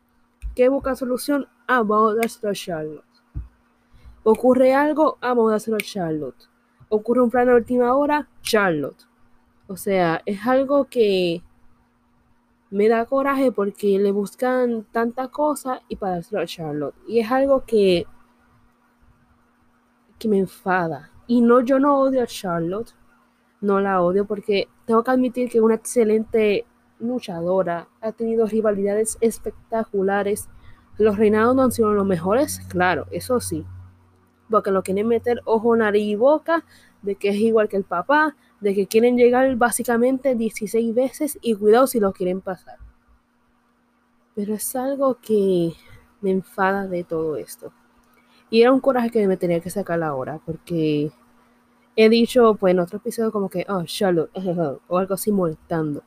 ¿qué 0.55 0.69
busca 0.69 0.95
solución? 0.95 1.47
Ah, 1.67 1.84
a 1.88 2.49
a 2.49 2.53
Charlotte. 2.53 3.03
Ocurre 4.23 4.73
algo, 4.73 5.17
ah, 5.21 5.32
a 5.32 5.55
a 5.55 5.77
Charlotte. 5.77 6.47
Ocurre 6.89 7.21
un 7.21 7.32
plan 7.32 7.47
de 7.47 7.55
última 7.55 7.95
hora, 7.95 8.27
Charlotte. 8.41 9.08
O 9.67 9.77
sea, 9.77 10.21
es 10.25 10.45
algo 10.45 10.86
que 10.86 11.41
me 12.71 12.88
da 12.88 13.05
coraje 13.05 13.51
porque 13.51 13.97
le 13.99 14.12
buscan 14.12 14.86
tanta 14.91 15.29
cosa 15.29 15.82
y 15.88 15.95
para 15.95 16.15
dárselo 16.15 16.41
a 16.41 16.45
Charlotte. 16.45 16.95
Y 17.08 17.19
es 17.19 17.32
algo 17.32 17.65
que 17.65 18.05
que 20.19 20.27
me 20.27 20.38
enfada. 20.38 21.12
Y 21.25 21.41
no, 21.41 21.62
yo 21.62 21.79
no 21.79 21.99
odio 21.99 22.21
a 22.21 22.27
Charlotte, 22.27 22.93
no 23.62 23.79
la 23.79 24.01
odio 24.01 24.25
porque 24.25 24.67
tengo 24.86 25.03
que 25.03 25.12
admitir 25.12 25.49
que 25.49 25.58
es 25.58 25.63
una 25.63 25.75
excelente 25.75 26.65
luchadora, 26.99 27.88
ha 28.01 28.12
tenido 28.12 28.45
rivalidades 28.45 29.17
espectaculares. 29.21 30.49
Los 30.97 31.17
reinados 31.17 31.55
no 31.55 31.63
han 31.63 31.71
sido 31.71 31.93
los 31.93 32.05
mejores, 32.05 32.60
claro, 32.67 33.08
eso 33.12 33.39
sí. 33.39 33.65
Porque 34.49 34.71
lo 34.71 34.84
quieren 34.84 35.08
meter 35.08 35.41
ojo, 35.45 35.75
nariz 35.75 36.03
y 36.03 36.15
boca, 36.15 36.65
de 37.01 37.15
que 37.15 37.29
es 37.29 37.36
igual 37.36 37.69
que 37.69 37.77
el 37.77 37.86
papá, 37.86 38.36
de 38.62 38.76
que 38.76 38.88
quieren 38.88 39.17
llegar 39.17 39.56
básicamente 39.56 40.36
16 40.36 40.93
veces 40.93 41.38
y 41.41 41.56
cuidado 41.56 41.88
si 41.88 42.00
lo 42.00 42.12
quieren 42.13 42.41
pasar. 42.41 42.78
Pero 44.36 44.54
es 44.54 44.76
algo 44.76 45.15
que 45.22 45.74
me 46.22 46.32
enfada 46.32 46.88
de 46.88 47.04
todo 47.04 47.38
esto. 47.38 47.72
Y 48.50 48.62
era 48.62 48.72
un 48.72 48.80
coraje 48.80 49.12
que 49.12 49.28
me 49.28 49.38
tenía 49.38 49.60
que 49.60 49.69
sacar 49.69 50.02
ahora, 50.02 50.39
porque 50.45 51.12
he 51.95 52.10
dicho, 52.10 52.56
pues 52.56 52.72
en 52.72 52.80
otro 52.80 52.98
episodio, 52.98 53.32
como 53.32 53.50
que, 53.50 53.65
oh, 53.69 53.84
Charlotte, 53.84 54.32
o 54.88 54.98
algo 54.98 55.13
así 55.13 55.32
molestando. 55.32 56.04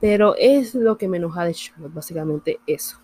Pero 0.00 0.34
es 0.36 0.74
lo 0.74 0.96
que 0.96 1.08
me 1.08 1.18
enoja 1.18 1.44
de 1.44 1.54
Charlotte, 1.54 1.94
básicamente 1.94 2.60
eso. 2.66 2.98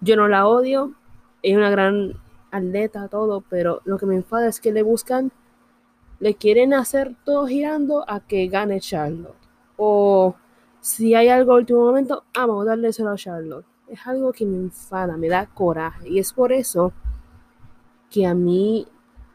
Yo 0.00 0.16
no 0.16 0.28
la 0.28 0.46
odio, 0.46 0.94
es 1.42 1.56
una 1.56 1.70
gran 1.70 2.14
atleta, 2.50 3.08
todo, 3.08 3.42
pero 3.48 3.82
lo 3.84 3.98
que 3.98 4.06
me 4.06 4.16
enfada 4.16 4.48
es 4.48 4.60
que 4.60 4.72
le 4.72 4.82
buscan, 4.82 5.30
le 6.20 6.34
quieren 6.34 6.74
hacer 6.74 7.14
todo 7.24 7.46
girando 7.46 8.04
a 8.08 8.20
que 8.20 8.48
gane 8.48 8.80
Charlotte. 8.80 9.36
O 9.76 10.34
si 10.80 11.14
hay 11.14 11.28
algo 11.28 11.52
al 11.52 11.60
último 11.60 11.80
momento, 11.80 12.24
ah, 12.34 12.46
vamos 12.46 12.66
a 12.66 12.70
darle 12.70 12.88
eso 12.88 13.08
a 13.08 13.16
Charlotte. 13.16 13.66
Es 13.88 14.06
algo 14.06 14.32
que 14.32 14.44
me 14.44 14.56
enfada, 14.56 15.16
me 15.16 15.28
da 15.28 15.46
coraje. 15.46 16.08
Y 16.08 16.18
es 16.18 16.32
por 16.32 16.52
eso 16.52 16.92
que 18.10 18.26
a 18.26 18.34
mí 18.34 18.86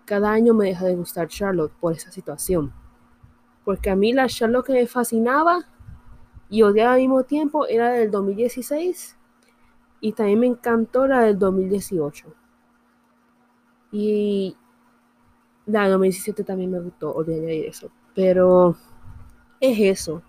cada 0.05 0.31
año 0.31 0.53
me 0.53 0.65
deja 0.65 0.85
de 0.85 0.95
gustar 0.95 1.27
Charlotte 1.27 1.73
por 1.79 1.93
esa 1.93 2.11
situación. 2.11 2.73
Porque 3.63 3.89
a 3.89 3.95
mí 3.95 4.13
la 4.13 4.27
Charlotte 4.27 4.65
que 4.67 4.73
me 4.73 4.87
fascinaba 4.87 5.65
y 6.49 6.61
odiaba 6.61 6.93
al 6.93 6.99
mismo 6.99 7.23
tiempo 7.23 7.65
era 7.65 7.91
del 7.91 8.11
2016 8.11 9.17
y 10.01 10.11
también 10.11 10.39
me 10.39 10.47
encantó 10.47 11.07
la 11.07 11.21
del 11.21 11.39
2018. 11.39 12.33
Y 13.91 14.57
la 15.65 15.83
del 15.83 15.91
2017 15.91 16.43
también 16.43 16.71
me 16.71 16.79
gustó, 16.79 17.13
olvidé 17.13 17.39
añadir 17.39 17.65
eso. 17.65 17.91
Pero 18.15 18.75
es 19.59 19.79
eso, 19.79 20.21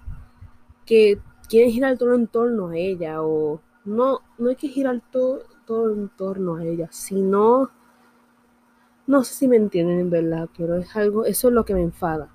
que 0.86 1.18
quieren 1.48 1.72
girar 1.72 1.98
todo 1.98 2.14
en 2.14 2.26
torno 2.26 2.68
a 2.68 2.76
ella 2.76 3.22
o 3.22 3.60
no, 3.84 4.20
no 4.38 4.48
hay 4.48 4.56
que 4.56 4.68
girar 4.68 5.02
todo, 5.10 5.42
todo 5.66 5.92
en 5.92 6.08
torno 6.08 6.56
a 6.56 6.64
ella, 6.64 6.88
sino, 6.90 7.70
no 9.06 9.24
sé 9.24 9.34
si 9.34 9.48
me 9.48 9.56
entienden 9.56 10.00
en 10.00 10.10
verdad, 10.10 10.48
pero 10.56 10.76
es 10.76 10.94
algo, 10.96 11.24
eso 11.24 11.48
es 11.48 11.54
lo 11.54 11.64
que 11.64 11.74
me 11.74 11.82
enfada. 11.82 12.30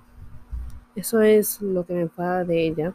Eso 0.94 1.20
es 1.20 1.62
lo 1.62 1.86
que 1.86 1.94
me 1.94 2.02
enfada 2.02 2.44
de 2.44 2.66
ella. 2.66 2.94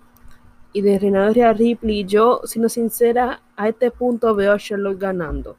Y 0.73 0.81
de 0.81 0.99
de 0.99 1.53
Ripley, 1.53 2.03
yo, 2.03 2.41
siendo 2.43 2.67
sincera, 2.67 3.41
a 3.55 3.69
este 3.69 3.91
punto 3.91 4.35
veo 4.35 4.51
a 4.51 4.57
Sherlock 4.57 4.99
ganando. 4.99 5.57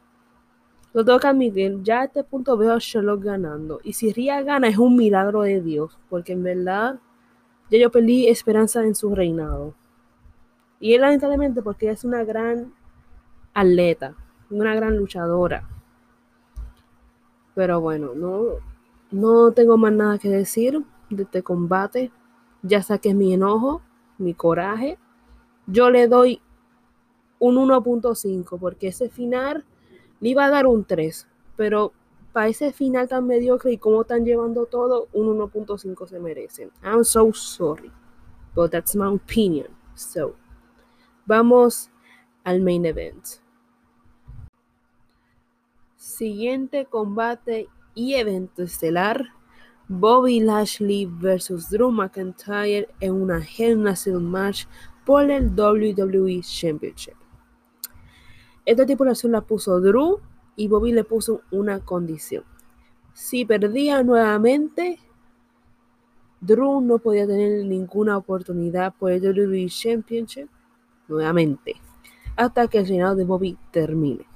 Lo 0.96 1.04
tengo 1.04 1.18
que 1.18 1.78
ya 1.82 2.00
a 2.00 2.04
este 2.04 2.24
punto 2.24 2.56
veo 2.56 2.72
a 2.72 2.78
Sherlock 2.78 3.22
ganando. 3.22 3.80
Y 3.84 3.92
si 3.92 4.14
Ria 4.14 4.40
gana 4.40 4.68
es 4.68 4.78
un 4.78 4.96
milagro 4.96 5.42
de 5.42 5.60
Dios, 5.60 5.98
porque 6.08 6.32
en 6.32 6.42
verdad 6.42 6.98
ya 7.70 7.78
yo 7.78 7.90
perdí 7.90 8.28
esperanza 8.28 8.82
en 8.82 8.94
su 8.94 9.14
reinado. 9.14 9.74
Y 10.80 10.94
él 10.94 11.02
lamentablemente 11.02 11.60
porque 11.60 11.90
es 11.90 12.02
una 12.02 12.24
gran 12.24 12.72
atleta, 13.52 14.14
una 14.48 14.74
gran 14.74 14.96
luchadora. 14.96 15.68
Pero 17.54 17.82
bueno, 17.82 18.14
no, 18.14 18.44
no 19.10 19.52
tengo 19.52 19.76
más 19.76 19.92
nada 19.92 20.16
que 20.16 20.30
decir 20.30 20.82
de 21.10 21.24
este 21.24 21.42
combate. 21.42 22.10
Ya 22.62 22.82
saqué 22.82 23.12
mi 23.12 23.34
enojo, 23.34 23.82
mi 24.16 24.32
coraje. 24.32 24.98
Yo 25.66 25.90
le 25.90 26.08
doy 26.08 26.40
un 27.38 27.56
1.5 27.56 28.58
porque 28.58 28.88
ese 28.88 29.10
final 29.10 29.66
le 30.20 30.28
iba 30.28 30.44
a 30.44 30.50
dar 30.50 30.66
un 30.66 30.84
3. 30.84 31.26
Pero 31.56 31.92
para 32.32 32.48
ese 32.48 32.72
final 32.72 33.08
tan 33.08 33.26
mediocre 33.26 33.72
y 33.72 33.78
cómo 33.78 34.02
están 34.02 34.24
llevando 34.24 34.66
todo, 34.66 35.08
un 35.12 35.38
1.5 35.38 36.06
se 36.06 36.20
merecen. 36.20 36.70
I'm 36.82 37.04
so 37.04 37.32
sorry. 37.32 37.90
But 38.54 38.72
that's 38.72 38.94
my 38.94 39.14
opinion. 39.14 39.68
So, 39.94 40.34
vamos 41.26 41.90
al 42.44 42.60
main 42.60 42.84
event. 42.84 43.24
Siguiente 45.96 46.86
combate 46.86 47.68
y 47.94 48.14
evento 48.14 48.62
estelar. 48.62 49.24
Bobby 49.88 50.40
Lashley 50.40 51.06
versus 51.06 51.70
Drew 51.70 51.90
McIntyre 51.90 52.88
en 53.00 53.14
una 53.14 53.40
Hell 53.40 53.78
match 54.20 54.66
por 55.04 55.30
el 55.30 55.48
WWE 55.56 56.42
Championship. 56.42 57.14
Esta 58.66 58.84
tripulación 58.84 59.32
la 59.32 59.40
puso 59.40 59.80
Drew 59.80 60.20
y 60.56 60.68
Bobby 60.68 60.92
le 60.92 61.04
puso 61.04 61.42
una 61.50 61.80
condición. 61.80 62.44
Si 63.14 63.44
perdía 63.44 64.02
nuevamente, 64.02 64.98
Drew 66.40 66.80
no 66.80 66.98
podía 66.98 67.26
tener 67.26 67.64
ninguna 67.64 68.18
oportunidad 68.18 68.94
por 68.94 69.12
el 69.12 69.22
WWE 69.22 69.66
Championship 69.68 70.48
nuevamente 71.08 71.76
hasta 72.36 72.68
que 72.68 72.78
el 72.78 72.86
reinado 72.86 73.16
de 73.16 73.24
Bobby 73.24 73.56
termine. 73.70 74.26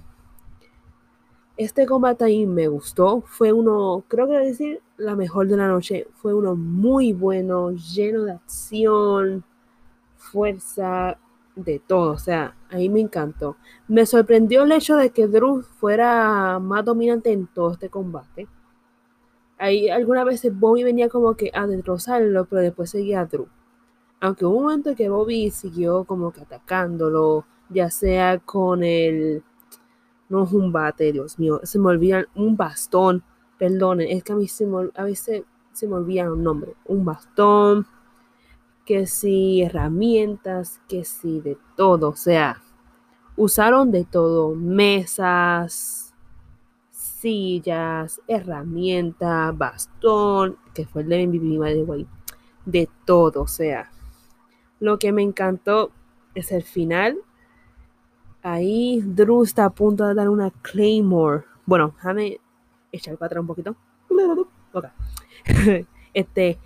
Este 1.57 1.85
combate 1.85 2.25
ahí 2.25 2.47
me 2.47 2.69
gustó. 2.69 3.21
Fue 3.27 3.53
uno, 3.53 4.03
creo 4.09 4.27
que 4.27 4.39
decir, 4.39 4.81
la 4.97 5.15
mejor 5.15 5.47
de 5.47 5.59
la 5.59 5.69
noche. 5.69 6.07
Fue 6.15 6.33
uno 6.33 6.57
muy 6.57 7.13
bueno, 7.13 7.73
lleno 7.73 8.23
de 8.23 8.33
acción, 8.33 9.45
fuerza, 10.17 11.19
de 11.55 11.79
todo. 11.79 12.13
O 12.13 12.19
sea, 12.19 12.57
ahí 12.71 12.89
me 12.89 13.01
encantó. 13.01 13.57
Me 13.89 14.07
sorprendió 14.07 14.63
el 14.63 14.73
hecho 14.73 14.97
de 14.97 15.11
que 15.11 15.27
Drew 15.27 15.63
fuera 15.63 16.59
más 16.59 16.85
dominante 16.85 17.33
en 17.33 17.47
todo 17.47 17.73
este 17.73 17.89
combate. 17.89 18.49
Ahí 19.59 19.89
algunas 19.91 20.25
veces 20.25 20.59
Bobby 20.59 20.85
venía 20.85 21.09
como 21.09 21.35
que 21.35 21.51
a 21.53 21.67
destrozarlo, 21.67 22.47
pero 22.47 22.63
después 22.63 22.91
seguía 22.91 23.21
a 23.21 23.27
Drew. 23.27 23.49
Aunque 24.21 24.45
hubo 24.47 24.57
un 24.57 24.65
momento 24.65 24.95
que 24.95 25.09
Bobby 25.09 25.51
siguió 25.51 26.05
como 26.05 26.33
que 26.33 26.43
atacándolo, 26.43 27.45
ya 27.69 27.91
sea 27.91 28.39
con 28.39 28.83
el 28.83 29.43
no 30.29 30.45
es 30.45 30.53
un 30.53 30.73
bate, 30.73 31.13
Dios 31.13 31.39
mío, 31.39 31.61
se 31.65 31.79
me 31.79 31.89
olvidan 31.89 32.27
un 32.37 32.57
bastón, 32.57 33.25
perdonen, 33.59 34.09
es 34.09 34.23
que 34.23 34.33
a 34.33 34.37
mí 34.37 34.47
se 34.47 34.67
a 34.95 35.05
veces 35.05 35.43
se 35.73 35.89
me 35.89 35.95
olvida 35.95 36.33
un 36.33 36.43
nombre, 36.43 36.75
un 36.87 37.05
bastón, 37.05 37.87
que 38.91 39.07
si 39.07 39.63
herramientas, 39.63 40.81
que 40.89 41.05
si 41.05 41.39
de 41.39 41.57
todo, 41.77 42.09
o 42.09 42.17
sea, 42.17 42.61
usaron 43.37 43.93
de 43.93 44.05
todo, 44.05 44.57
mesas, 44.57 46.13
sillas, 46.91 48.21
herramientas, 48.27 49.57
bastón, 49.57 50.57
que 50.75 50.87
fue 50.87 51.03
el 51.03 51.09
de 51.09 51.27
mi 51.29 51.39
de 51.39 52.07
de 52.65 52.89
todo, 53.05 53.43
o 53.43 53.47
sea, 53.47 53.93
lo 54.81 54.99
que 54.99 55.13
me 55.13 55.23
encantó 55.23 55.93
es 56.35 56.51
el 56.51 56.65
final, 56.65 57.17
Ahí 58.43 59.03
Drew 59.03 59.45
está 59.45 59.67
a 59.67 59.71
punto 59.71 60.05
de 60.05 60.15
dar 60.15 60.31
una 60.31 60.51
Claymore. 60.51 61.45
Bueno, 61.65 61.93
déjame 61.95 62.41
echar 62.91 63.17
para 63.19 63.27
atrás 63.27 63.41
un 63.43 63.47
poquito. 63.47 63.77
Este, 66.13 66.59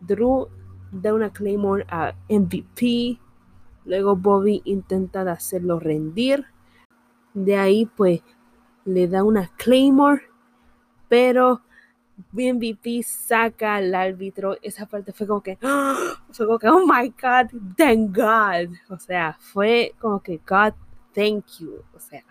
Drew 0.00 0.48
da 0.92 1.14
una 1.14 1.32
Claymore 1.32 1.84
a 1.88 2.14
MVP. 2.28 3.18
Luego 3.84 4.14
Bobby 4.14 4.62
intenta 4.64 5.22
hacerlo 5.30 5.80
rendir. 5.80 6.46
De 7.34 7.56
ahí, 7.56 7.86
pues, 7.86 8.22
le 8.84 9.08
da 9.08 9.24
una 9.24 9.50
Claymore. 9.56 10.22
Pero 11.08 11.62
MVP 12.32 13.02
saca 13.02 13.76
al 13.76 13.94
árbitro. 13.94 14.56
Esa 14.62 14.86
parte 14.86 15.12
fue 15.12 15.26
como 15.26 15.42
que, 15.42 15.58
fue 16.30 16.46
como 16.46 16.58
que, 16.58 16.68
oh 16.68 16.86
my 16.86 17.08
God, 17.08 17.74
thank 17.76 18.16
God. 18.16 18.76
O 18.90 18.98
sea, 18.98 19.36
fue 19.40 19.94
como 19.98 20.22
que 20.22 20.40
God 20.46 20.74
thank 21.14 21.44
you. 21.58 21.82
O 21.94 21.98
sea, 21.98 22.24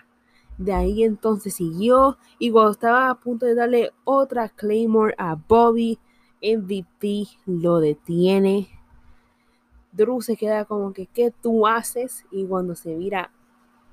de 0.57 0.73
ahí 0.73 1.03
entonces 1.03 1.55
siguió 1.55 2.17
y 2.37 2.51
cuando 2.51 2.71
estaba 2.71 3.09
a 3.09 3.15
punto 3.15 3.45
de 3.45 3.55
darle 3.55 3.91
otra 4.03 4.49
Claymore 4.49 5.15
a 5.17 5.35
Bobby, 5.35 5.99
MVP 6.41 7.27
lo 7.45 7.79
detiene. 7.79 8.69
Drew 9.91 10.21
se 10.21 10.35
queda 10.35 10.65
como 10.65 10.93
que, 10.93 11.07
¿qué 11.07 11.31
tú 11.41 11.67
haces? 11.67 12.25
Y 12.31 12.45
cuando 12.45 12.75
se 12.75 12.95
mira 12.95 13.31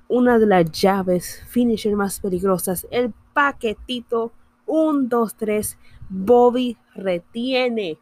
una 0.07 0.39
de 0.39 0.45
las 0.45 0.71
llaves 0.71 1.43
finisher 1.47 1.95
más 1.95 2.19
peligrosas, 2.19 2.87
el 2.89 3.13
paquetito 3.33 4.31
1, 4.65 5.07
2, 5.07 5.35
3, 5.35 5.77
Bobby 6.09 6.77
retiene. 6.95 7.97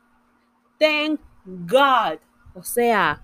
Thank 0.79 1.19
God. 1.45 2.19
O 2.53 2.63
sea, 2.63 3.21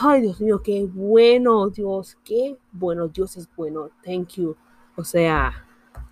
Ay, 0.00 0.20
Dios 0.20 0.40
mío, 0.40 0.62
qué 0.62 0.86
bueno, 0.86 1.68
Dios, 1.70 2.16
qué 2.24 2.56
bueno, 2.70 3.08
Dios 3.08 3.36
es 3.36 3.48
bueno. 3.56 3.90
Thank 4.04 4.34
you. 4.34 4.56
O 4.94 5.02
sea, 5.02 5.66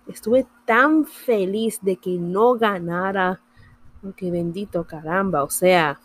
estuve 0.07 0.45
tan 0.65 1.05
feliz 1.05 1.79
de 1.81 1.95
que 1.95 2.17
no 2.17 2.55
ganara. 2.55 3.39
Qué 4.15 4.31
bendito, 4.31 4.83
caramba. 4.85 5.43
O 5.43 5.49
sea, 5.49 5.99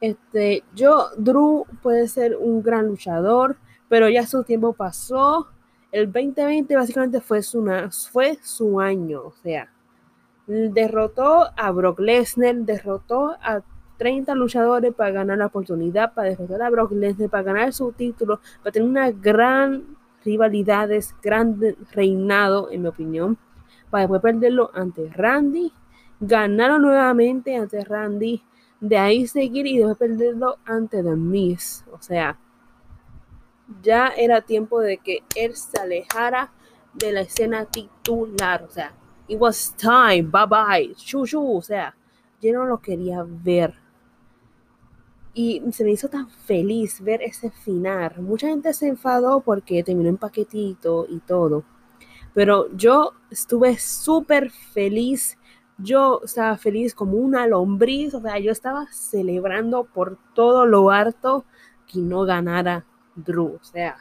este, 0.00 0.62
yo, 0.74 1.08
Drew 1.16 1.64
puede 1.82 2.08
ser 2.08 2.36
un 2.36 2.62
gran 2.62 2.86
luchador, 2.86 3.56
pero 3.88 4.08
ya 4.08 4.26
su 4.26 4.44
tiempo 4.44 4.72
pasó. 4.72 5.48
El 5.92 6.12
2020 6.12 6.76
básicamente 6.76 7.20
fue 7.20 7.42
su, 7.42 7.64
fue 8.12 8.38
su 8.42 8.80
año. 8.80 9.22
O 9.22 9.34
sea, 9.42 9.70
derrotó 10.46 11.46
a 11.56 11.70
Brock 11.70 12.00
Lesnar, 12.00 12.56
derrotó 12.56 13.36
a 13.42 13.62
30 13.96 14.34
luchadores 14.34 14.94
para 14.94 15.10
ganar 15.10 15.38
la 15.38 15.46
oportunidad, 15.46 16.12
para 16.12 16.30
derrotar 16.30 16.62
a 16.62 16.70
Brock 16.70 16.92
Lesnar, 16.92 17.30
para 17.30 17.42
ganar 17.42 17.72
su 17.72 17.92
título, 17.92 18.40
para 18.62 18.72
tener 18.72 18.88
una 18.88 19.10
gran 19.10 19.96
rivalidades, 20.24 21.14
gran 21.22 21.58
reinado, 21.92 22.70
en 22.70 22.82
mi 22.82 22.88
opinión, 22.88 23.38
para 23.88 24.02
después 24.02 24.20
perderlo 24.20 24.70
ante 24.74 25.08
Randy, 25.08 25.72
ganarlo 26.20 26.78
nuevamente 26.78 27.56
ante 27.56 27.84
Randy, 27.84 28.42
de 28.80 28.98
ahí 28.98 29.26
seguir 29.26 29.66
y 29.66 29.78
después 29.78 29.96
perderlo 29.96 30.58
ante 30.64 31.02
The. 31.02 31.56
O 31.92 32.00
sea, 32.00 32.38
ya 33.82 34.08
era 34.08 34.42
tiempo 34.42 34.80
de 34.80 34.98
que 34.98 35.20
él 35.34 35.56
se 35.56 35.78
alejara 35.78 36.52
de 36.94 37.12
la 37.12 37.22
escena 37.22 37.64
titular. 37.66 38.62
O 38.64 38.70
sea, 38.70 38.94
it 39.28 39.40
was 39.40 39.74
time, 39.76 40.22
bye 40.22 40.46
bye, 40.46 40.94
chu, 40.94 41.24
O 41.34 41.62
sea, 41.62 41.94
yo 42.40 42.52
no 42.52 42.64
lo 42.66 42.80
quería 42.80 43.24
ver. 43.26 43.74
Y 45.34 45.62
se 45.72 45.84
me 45.84 45.90
hizo 45.90 46.08
tan 46.08 46.30
feliz 46.30 47.00
ver 47.02 47.20
ese 47.22 47.50
final. 47.50 48.22
Mucha 48.22 48.48
gente 48.48 48.72
se 48.72 48.88
enfadó 48.88 49.40
porque 49.40 49.82
terminó 49.82 50.08
en 50.08 50.16
paquetito 50.16 51.06
y 51.08 51.18
todo. 51.20 51.64
Pero 52.32 52.74
yo 52.74 53.12
estuve 53.30 53.78
súper 53.78 54.50
feliz. 54.50 55.36
Yo 55.78 56.20
estaba 56.24 56.56
feliz 56.56 56.94
como 56.94 57.18
una 57.18 57.46
lombriz. 57.46 58.14
O 58.14 58.20
sea, 58.20 58.38
yo 58.38 58.52
estaba 58.52 58.86
celebrando 58.92 59.84
por 59.84 60.18
todo 60.34 60.66
lo 60.66 60.90
harto 60.90 61.44
que 61.86 62.00
no 62.00 62.24
ganara 62.24 62.84
Drew. 63.14 63.58
O 63.60 63.64
sea, 63.64 63.96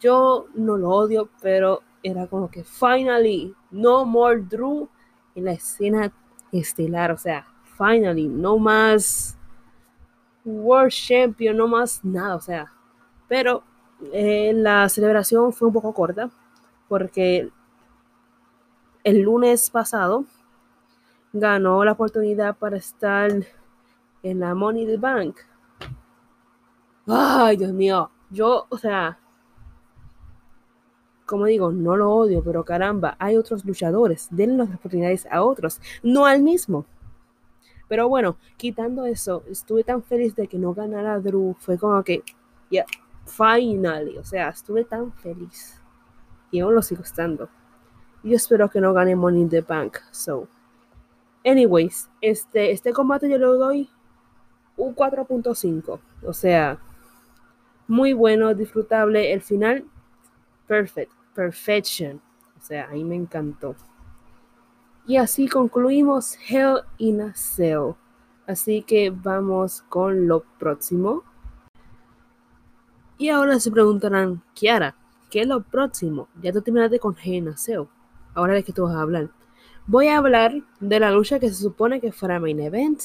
yo 0.00 0.46
no 0.54 0.76
lo 0.76 0.90
odio, 0.90 1.28
pero 1.40 1.82
era 2.02 2.26
como 2.26 2.50
que 2.50 2.64
finally, 2.64 3.54
no 3.70 4.04
more 4.04 4.40
Drew 4.40 4.88
en 5.34 5.44
la 5.44 5.52
escena 5.52 6.12
estelar. 6.52 7.12
O 7.12 7.16
sea, 7.16 7.46
finally, 7.76 8.28
no 8.28 8.58
más 8.58 9.36
World 10.44 10.90
Champion, 10.90 11.56
no 11.56 11.68
más 11.68 12.04
nada, 12.04 12.36
o 12.36 12.40
sea. 12.40 12.72
Pero 13.28 13.62
eh, 14.12 14.52
la 14.54 14.88
celebración 14.88 15.52
fue 15.52 15.68
un 15.68 15.74
poco 15.74 15.92
corta 15.92 16.30
porque 16.88 17.50
el 19.04 19.20
lunes 19.20 19.70
pasado 19.70 20.24
ganó 21.32 21.84
la 21.84 21.92
oportunidad 21.92 22.56
para 22.56 22.76
estar 22.76 23.30
en 24.22 24.40
la 24.40 24.54
Money 24.54 24.86
the 24.86 24.96
Bank. 24.96 25.36
Ay, 27.06 27.56
Dios 27.56 27.72
mío, 27.72 28.10
yo, 28.30 28.66
o 28.68 28.76
sea, 28.78 29.18
como 31.24 31.46
digo, 31.46 31.72
no 31.72 31.96
lo 31.96 32.10
odio, 32.10 32.42
pero 32.42 32.64
caramba, 32.64 33.16
hay 33.18 33.36
otros 33.36 33.64
luchadores, 33.64 34.28
denle 34.30 34.58
las 34.58 34.74
oportunidades 34.74 35.26
a 35.30 35.42
otros, 35.42 35.80
no 36.02 36.26
al 36.26 36.42
mismo. 36.42 36.86
Pero 37.88 38.08
bueno, 38.08 38.36
quitando 38.56 39.06
eso, 39.06 39.42
estuve 39.48 39.84
tan 39.84 40.02
feliz 40.02 40.34
de 40.34 40.46
que 40.46 40.58
no 40.58 40.74
ganara 40.74 41.20
Drew, 41.20 41.54
fue 41.58 41.78
como 41.78 42.02
que, 42.02 42.22
ya, 42.70 42.84
yeah, 42.84 42.86
finally, 43.24 44.18
o 44.18 44.24
sea, 44.24 44.48
estuve 44.48 44.84
tan 44.84 45.12
feliz. 45.12 45.80
Y 46.50 46.60
aún 46.60 46.74
lo 46.74 46.82
sigo 46.82 47.02
estando. 47.02 47.48
Yo 48.22 48.36
espero 48.36 48.68
que 48.68 48.80
no 48.80 48.92
gane 48.92 49.14
Money 49.16 49.42
in 49.42 49.48
the 49.48 49.60
Bank, 49.60 49.98
so. 50.10 50.48
Anyways, 51.48 52.10
este, 52.20 52.72
este 52.72 52.92
combate 52.92 53.30
yo 53.30 53.38
le 53.38 53.46
doy 53.46 53.90
un 54.76 54.94
4.5, 54.94 55.98
o 56.22 56.32
sea, 56.34 56.78
muy 57.86 58.12
bueno, 58.12 58.54
disfrutable. 58.54 59.32
El 59.32 59.40
final, 59.40 59.86
perfect, 60.66 61.10
perfection. 61.34 62.20
O 62.58 62.60
sea, 62.60 62.84
a 62.84 62.92
mí 62.92 63.02
me 63.02 63.16
encantó. 63.16 63.74
Y 65.06 65.16
así 65.16 65.48
concluimos 65.48 66.36
Hell 66.48 66.82
in 66.98 67.22
a 67.22 67.34
Cell. 67.34 67.94
Así 68.46 68.82
que 68.82 69.10
vamos 69.10 69.82
con 69.88 70.28
lo 70.28 70.44
próximo. 70.58 71.24
Y 73.16 73.30
ahora 73.30 73.58
se 73.58 73.70
preguntarán, 73.70 74.42
Kiara, 74.54 74.96
¿qué 75.30 75.40
es 75.40 75.48
lo 75.48 75.62
próximo? 75.62 76.28
Ya 76.42 76.52
tú 76.52 76.60
terminaste 76.60 76.98
con 76.98 77.16
Hell 77.16 77.34
in 77.34 77.48
a 77.48 77.56
Cell. 77.56 77.84
Ahora 78.34 78.52
de 78.52 78.62
qué 78.62 78.72
tú 78.74 78.84
vas 78.84 78.94
a 78.94 79.00
hablar. 79.00 79.30
Voy 79.90 80.08
a 80.08 80.18
hablar 80.18 80.52
de 80.80 81.00
la 81.00 81.10
lucha 81.10 81.38
que 81.38 81.48
se 81.48 81.54
supone 81.54 81.98
que 81.98 82.12
fuera 82.12 82.38
main 82.38 82.60
event, 82.60 83.00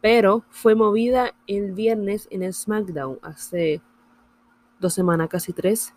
pero 0.00 0.44
fue 0.50 0.76
movida 0.76 1.34
el 1.48 1.72
viernes 1.72 2.28
en 2.30 2.44
el 2.44 2.54
SmackDown 2.54 3.18
hace 3.22 3.82
dos 4.78 4.94
semanas, 4.94 5.28
casi 5.28 5.52
tres, 5.52 5.92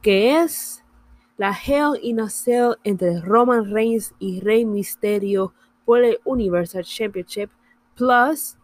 que 0.00 0.40
es 0.40 0.82
la 1.36 1.52
Hell 1.52 2.00
in 2.00 2.20
a 2.20 2.30
Cell 2.30 2.76
entre 2.84 3.20
Roman 3.20 3.70
Reigns 3.70 4.14
y 4.18 4.40
Rey 4.40 4.64
Mysterio 4.64 5.52
por 5.84 6.04
el 6.04 6.18
Universal 6.24 6.82
Championship, 6.82 7.50
plus 7.94 8.56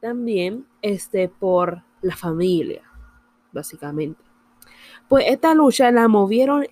también 0.00 0.64
este 0.80 1.28
por 1.28 1.82
la 2.02 2.14
familia, 2.14 2.84
básicamente. 3.50 4.22
Pues 5.08 5.24
esta 5.26 5.54
lucha 5.54 5.90
la 5.90 6.06
movieron 6.06 6.68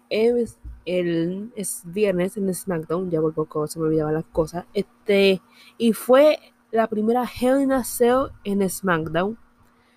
el, 0.87 1.53
el 1.57 1.67
viernes 1.85 2.37
en 2.37 2.53
SmackDown, 2.53 3.11
ya 3.11 3.21
por 3.21 3.35
poco 3.35 3.67
se 3.67 3.79
me 3.79 3.87
olvidaban 3.87 4.15
las 4.15 4.25
cosas, 4.25 4.67
este, 4.75 5.41
y 5.79 5.93
fue 5.93 6.39
la 6.71 6.89
primera 6.89 7.25
Hell 7.25 7.61
in 7.61 7.73
a 7.73 7.85
Cell 7.85 8.31
en 8.45 8.69
SmackDown 8.69 9.39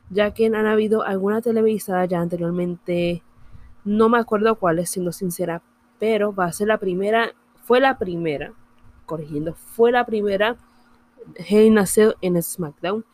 ya 0.09 0.33
que 0.33 0.45
han 0.45 0.55
habido 0.55 1.03
alguna 1.03 1.41
televisada 1.41 2.05
ya 2.05 2.19
anteriormente, 2.21 3.23
no 3.83 4.09
me 4.09 4.17
acuerdo 4.17 4.55
cuáles, 4.55 4.89
siendo 4.89 5.11
sincera, 5.11 5.61
pero 5.99 6.33
va 6.33 6.45
a 6.45 6.53
ser 6.53 6.67
la 6.67 6.77
primera, 6.77 7.31
fue 7.63 7.79
la 7.79 7.97
primera, 7.97 8.53
corrigiendo, 9.05 9.53
fue 9.53 9.91
la 9.91 10.05
primera 10.05 10.57
Hell 11.35 11.77
en 12.21 12.41
SmackDown. 12.41 13.05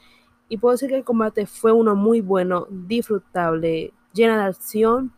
Y 0.49 0.57
puedo 0.57 0.73
decir 0.73 0.89
que 0.89 0.97
el 0.97 1.03
combate 1.03 1.47
fue 1.47 1.71
uno 1.71 1.95
muy 1.95 2.21
bueno, 2.21 2.67
disfrutable, 2.69 3.93
llena 4.13 4.37
de 4.37 4.49
acción. 4.49 5.11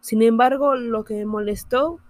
Sin 0.00 0.22
embargo, 0.22 0.74
lo 0.74 1.04
que 1.04 1.14
me 1.14 1.26
molestó 1.26 2.00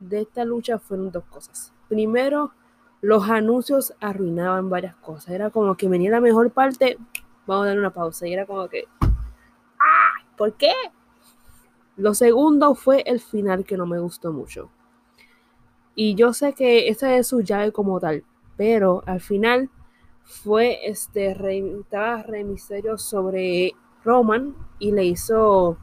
de 0.00 0.22
esta 0.22 0.44
lucha 0.44 0.78
fueron 0.78 1.10
dos 1.10 1.24
cosas. 1.24 1.72
Primero, 1.88 2.52
los 3.00 3.28
anuncios 3.28 3.94
arruinaban 4.00 4.70
varias 4.70 4.94
cosas. 4.96 5.30
Era 5.30 5.50
como 5.50 5.76
que 5.76 5.88
venía 5.88 6.10
la 6.10 6.20
mejor 6.20 6.50
parte, 6.50 6.98
vamos 7.46 7.64
a 7.64 7.68
dar 7.68 7.78
una 7.78 7.92
pausa. 7.92 8.26
Y 8.26 8.34
era 8.34 8.46
como 8.46 8.68
que, 8.68 8.84
¡ah! 9.00 10.12
¿Por 10.36 10.54
qué? 10.54 10.72
Lo 11.96 12.14
segundo 12.14 12.74
fue 12.74 13.02
el 13.06 13.20
final 13.20 13.64
que 13.64 13.76
no 13.76 13.86
me 13.86 13.98
gustó 13.98 14.32
mucho. 14.32 14.70
Y 15.94 16.14
yo 16.14 16.32
sé 16.32 16.52
que 16.52 16.88
esa 16.88 17.16
es 17.16 17.26
su 17.26 17.40
llave 17.40 17.72
como 17.72 17.98
tal, 17.98 18.22
pero 18.56 19.02
al 19.04 19.20
final 19.20 19.68
fue 20.22 20.78
este, 20.88 21.32
estaba 21.80 22.24
sobre 22.96 23.72
Roman 24.04 24.54
y 24.78 24.92
le 24.92 25.06
hizo 25.06 25.76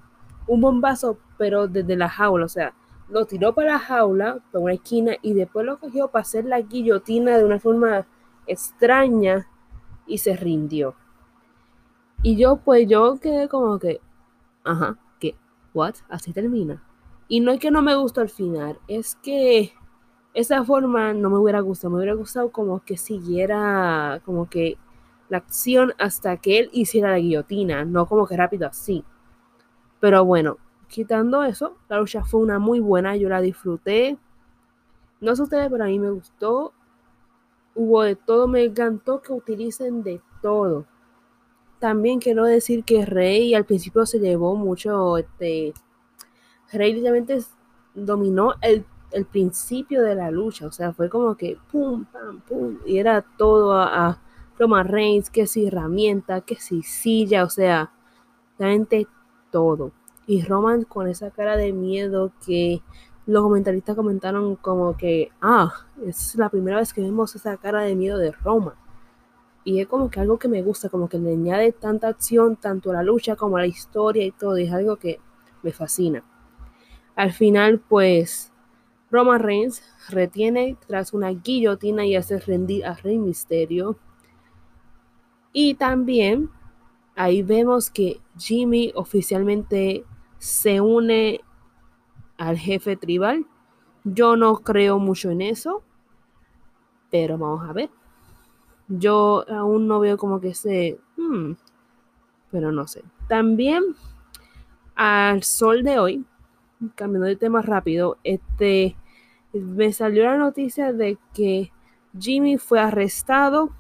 un 0.48 0.62
bombazo, 0.62 1.18
pero 1.38 1.68
desde 1.68 1.96
la 1.96 2.10
jaula, 2.10 2.46
o 2.46 2.50
sea, 2.50 2.74
lo 3.10 3.26
tiró 3.26 3.54
para 3.54 3.74
la 3.74 3.80
jaula, 3.80 4.40
por 4.52 4.62
una 4.62 4.74
esquina, 4.74 5.14
y 5.22 5.34
después 5.34 5.66
lo 5.66 5.80
cogió 5.80 6.08
para 6.10 6.24
hacer 6.24 6.46
la 6.46 6.62
guillotina 6.62 7.38
de 7.38 7.46
una 7.46 7.60
forma 7.60 8.06
extraña 8.48 9.48
y 10.08 10.18
se 10.18 10.36
rindió. 10.36 10.96
Y 12.24 12.38
yo, 12.38 12.58
pues 12.58 12.88
yo 12.88 13.20
quedé 13.20 13.48
como 13.48 13.78
que, 13.78 14.02
ajá, 14.64 14.98
¿qué? 15.20 15.36
¿What? 15.74 15.96
Así 16.10 16.34
termina. 16.34 16.82
Y 17.28 17.40
no 17.40 17.52
es 17.52 17.60
que 17.60 17.72
no 17.72 17.82
me 17.82 17.96
gustó 17.96 18.22
al 18.22 18.30
final, 18.30 18.80
es 18.88 19.16
que 19.16 19.74
esa 20.36 20.64
forma 20.66 21.14
no 21.14 21.30
me 21.30 21.38
hubiera 21.38 21.62
gustado. 21.62 21.92
Me 21.92 21.98
hubiera 21.98 22.14
gustado 22.14 22.52
como 22.52 22.84
que 22.84 22.98
siguiera, 22.98 24.22
como 24.26 24.50
que 24.50 24.78
la 25.30 25.38
acción 25.38 25.94
hasta 25.98 26.38
que 26.38 26.60
él 26.60 26.70
hiciera 26.74 27.12
la 27.12 27.20
guillotina, 27.20 27.86
no 27.86 28.06
como 28.06 28.28
que 28.28 28.38
rápido 28.38 28.68
así. 28.68 29.04
Pero 30.00 30.26
bueno, 30.26 30.58
quitando 30.88 31.44
eso, 31.44 31.78
la 31.90 32.00
lucha 32.00 32.24
fue 32.24 32.42
una 32.42 32.60
muy 32.60 32.80
buena, 32.80 33.16
yo 33.16 33.30
la 33.30 33.42
disfruté. 33.42 34.18
No 35.22 35.36
sé 35.36 35.44
ustedes, 35.44 35.70
pero 35.70 35.84
a 35.84 35.88
mí 35.88 36.00
me 36.00 36.12
gustó. 36.12 36.74
Hubo 37.76 38.04
de 38.04 38.16
todo, 38.16 38.48
me 38.48 38.64
encantó 38.64 39.22
que 39.22 39.34
utilicen 39.34 40.04
de 40.04 40.22
todo 40.42 40.86
también 41.86 42.20
quiero 42.20 42.46
decir 42.46 42.84
que 42.84 43.06
Rey 43.06 43.54
al 43.54 43.66
principio 43.66 44.06
se 44.08 44.20
llevó 44.20 44.56
mucho, 44.56 45.18
este, 45.18 45.72
Rey 46.72 46.94
literalmente 46.94 47.40
dominó 47.94 48.54
el, 48.62 48.86
principio 49.32 50.02
de 50.02 50.16
la 50.16 50.30
lucha, 50.30 50.68
o 50.68 50.72
sea, 50.72 50.92
fue 50.94 51.10
como 51.10 51.38
que 51.38 51.58
pum, 51.72 52.04
pam, 52.06 52.42
pum, 52.42 52.80
y 52.86 52.98
era 52.98 53.22
todo 53.22 53.74
a, 53.78 54.08
a 54.10 54.84
Reigns, 54.84 55.30
que 55.30 55.48
si 55.48 55.68
herramienta, 55.68 56.42
que 56.42 56.56
si 56.56 56.82
silla, 56.82 57.44
o 57.44 57.50
sea, 57.50 57.92
realmente 58.60 59.08
todo. 59.52 59.92
Y 60.28 60.44
Roman 60.44 60.84
con 60.84 61.08
esa 61.08 61.32
cara 61.32 61.58
de 61.58 61.74
miedo 61.74 62.32
que 62.46 62.82
los 63.26 63.44
comentaristas 63.44 63.96
comentaron 63.96 64.56
como 64.56 64.98
que, 64.98 65.32
ah, 65.42 65.74
es 66.06 66.36
la 66.36 66.50
primera 66.50 66.78
vez 66.78 66.94
que 66.94 67.02
vemos 67.02 67.36
esa 67.36 67.58
cara 67.58 67.82
de 67.82 67.96
miedo 67.96 68.18
de 68.18 68.32
Roman 68.32 68.76
y 69.66 69.82
es 69.82 69.88
como 69.88 70.10
que 70.12 70.20
algo 70.20 70.38
que 70.38 70.48
me 70.48 70.62
gusta, 70.62 70.90
como 70.90 71.10
que 71.10 71.18
le 71.18 71.34
añade 71.34 71.72
tanta 71.72 72.08
acción 72.08 72.56
tanto 72.56 72.92
a 72.92 72.94
la 72.94 73.04
lucha 73.04 73.36
como 73.36 73.58
a 73.58 73.62
la 73.62 73.68
historia 73.68 74.24
y 74.24 74.32
todo, 74.32 74.58
y 74.60 74.66
es 74.66 74.72
algo 74.72 74.96
que 74.98 75.20
me 75.64 75.72
fascina. 75.72 76.24
Al 77.16 77.34
final, 77.34 77.80
pues, 77.80 78.54
Roman 79.10 79.42
Reigns 79.42 79.82
retiene 80.10 80.78
tras 80.88 81.14
una 81.14 81.32
guillotina 81.32 82.06
y 82.06 82.16
hace 82.16 82.40
rendir 82.40 82.86
a 82.86 82.94
Rey 82.94 83.18
Misterio. 83.18 83.98
Y 85.52 85.74
también 85.74 86.52
ahí 87.16 87.42
vemos 87.42 87.90
que 87.90 88.22
Jimmy 88.38 88.92
oficialmente 88.94 90.06
se 90.46 90.82
une 90.82 91.42
al 92.38 92.58
jefe 92.58 92.96
tribal. 92.96 93.46
Yo 94.04 94.36
no 94.36 94.58
creo 94.58 95.00
mucho 95.00 95.32
en 95.32 95.42
eso, 95.42 95.84
pero 97.10 97.38
vamos 97.38 97.68
a 97.68 97.74
ver 97.74 97.90
yo 98.88 99.46
aún 99.50 99.88
no 99.88 100.00
veo 100.00 100.18
como 100.18 100.40
que 100.40 100.54
se... 100.54 101.00
Hmm, 101.18 101.54
pero 102.52 102.72
no 102.72 102.88
sé. 102.88 103.04
También 103.28 103.84
al 104.96 105.44
sol 105.44 105.84
de 105.84 106.00
hoy, 106.00 106.26
cambiando 106.96 107.28
de 107.28 107.36
tema 107.36 107.62
rápido, 107.62 108.18
este, 108.24 108.96
me 109.54 109.92
salió 109.92 110.24
la 110.24 110.38
noticia 110.38 110.94
de 110.94 111.18
que 111.34 111.72
Jimmy 112.18 112.58
fue 112.58 112.80
arrestado 112.80 113.72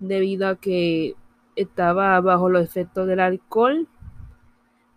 debido 0.00 0.48
a 0.48 0.56
que 0.56 1.14
estaba 1.54 2.20
bajo 2.20 2.48
los 2.48 2.64
efectos 2.64 3.06
del 3.06 3.20
alcohol 3.20 3.86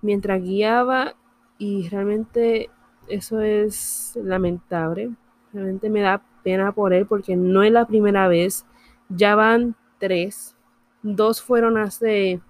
mientras 0.03 0.43
guiaba 0.43 1.15
y 1.57 1.89
realmente 1.89 2.69
eso 3.07 3.41
es 3.41 4.17
lamentable. 4.21 5.11
Realmente 5.51 5.89
me 5.89 6.01
da 6.01 6.21
pena 6.43 6.71
por 6.71 6.93
él 6.93 7.07
porque 7.07 7.35
no 7.35 7.63
es 7.63 7.71
la 7.71 7.87
primera 7.87 8.27
vez 8.27 8.65
ya 9.09 9.35
van 9.35 9.75
tres. 9.99 10.55
Dos 11.01 11.41
fueron 11.41 11.77
hace 11.77 12.41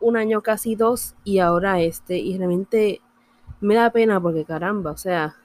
un 0.00 0.16
año, 0.16 0.42
casi 0.42 0.74
dos, 0.74 1.14
y 1.24 1.38
ahora 1.38 1.80
este. 1.80 2.18
Y 2.18 2.36
realmente 2.36 3.00
me 3.60 3.74
da 3.74 3.90
pena 3.90 4.20
porque 4.20 4.44
caramba, 4.44 4.92
o 4.92 4.96
sea, 4.96 5.36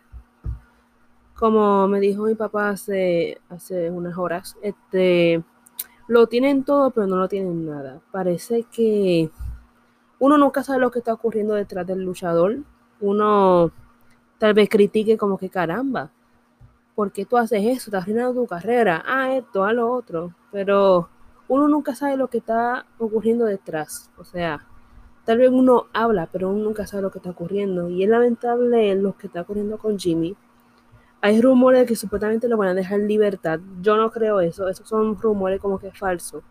como 1.35 1.87
me 1.87 1.99
dijo 1.99 2.23
mi 2.23 2.35
papá 2.35 2.69
hace, 2.69 3.41
hace 3.49 3.89
unas 3.89 4.17
horas, 4.17 4.57
este, 4.61 5.43
lo 6.07 6.27
tienen 6.27 6.63
todo, 6.63 6.91
pero 6.91 7.07
no 7.07 7.17
lo 7.17 7.27
tienen 7.27 7.65
nada. 7.65 8.01
Parece 8.11 8.63
que 8.71 9.29
uno 10.23 10.37
nunca 10.37 10.63
sabe 10.63 10.79
lo 10.79 10.89
que 10.89 10.99
está 10.99 11.11
ocurriendo 11.11 11.53
detrás 11.53 11.85
del 11.85 12.01
luchador. 12.01 12.59
Uno 13.01 13.73
tal 14.37 14.53
vez 14.53 14.69
critique 14.69 15.17
como 15.17 15.37
que 15.37 15.49
caramba, 15.49 16.11
¿por 16.95 17.11
qué 17.11 17.25
tú 17.25 17.35
haces 17.35 17.61
eso? 17.61 17.89
Estás 17.89 18.03
arruinando 18.03 18.41
tu 18.41 18.47
carrera. 18.47 19.03
Ah, 19.05 19.35
esto, 19.35 19.65
a 19.65 19.73
lo 19.73 19.91
otro. 19.91 20.33
Pero 20.49 21.09
uno 21.49 21.67
nunca 21.67 21.93
sabe 21.93 22.15
lo 22.15 22.29
que 22.29 22.37
está 22.37 22.85
ocurriendo 22.99 23.43
detrás. 23.43 24.11
O 24.17 24.23
sea, 24.23 24.65
tal 25.25 25.39
vez 25.39 25.49
uno 25.49 25.87
habla, 25.91 26.29
pero 26.31 26.51
uno 26.51 26.63
nunca 26.63 26.87
sabe 26.87 27.03
lo 27.03 27.11
que 27.11 27.19
está 27.19 27.31
ocurriendo. 27.31 27.89
Y 27.89 28.05
es 28.05 28.09
lamentable 28.09 28.95
lo 28.95 29.17
que 29.17 29.27
está 29.27 29.41
ocurriendo 29.41 29.77
con 29.77 29.99
Jimmy. 29.99 30.37
Hay 31.19 31.41
rumores 31.41 31.81
de 31.81 31.85
que 31.85 31.97
supuestamente 31.97 32.47
lo 32.47 32.55
van 32.55 32.69
a 32.69 32.73
dejar 32.73 33.01
en 33.01 33.09
libertad. 33.09 33.59
Yo 33.81 33.97
no 33.97 34.09
creo 34.09 34.39
eso. 34.39 34.69
Esos 34.69 34.87
son 34.87 35.17
rumores 35.19 35.59
como 35.59 35.79
que 35.79 35.91
falsos. 35.91 36.45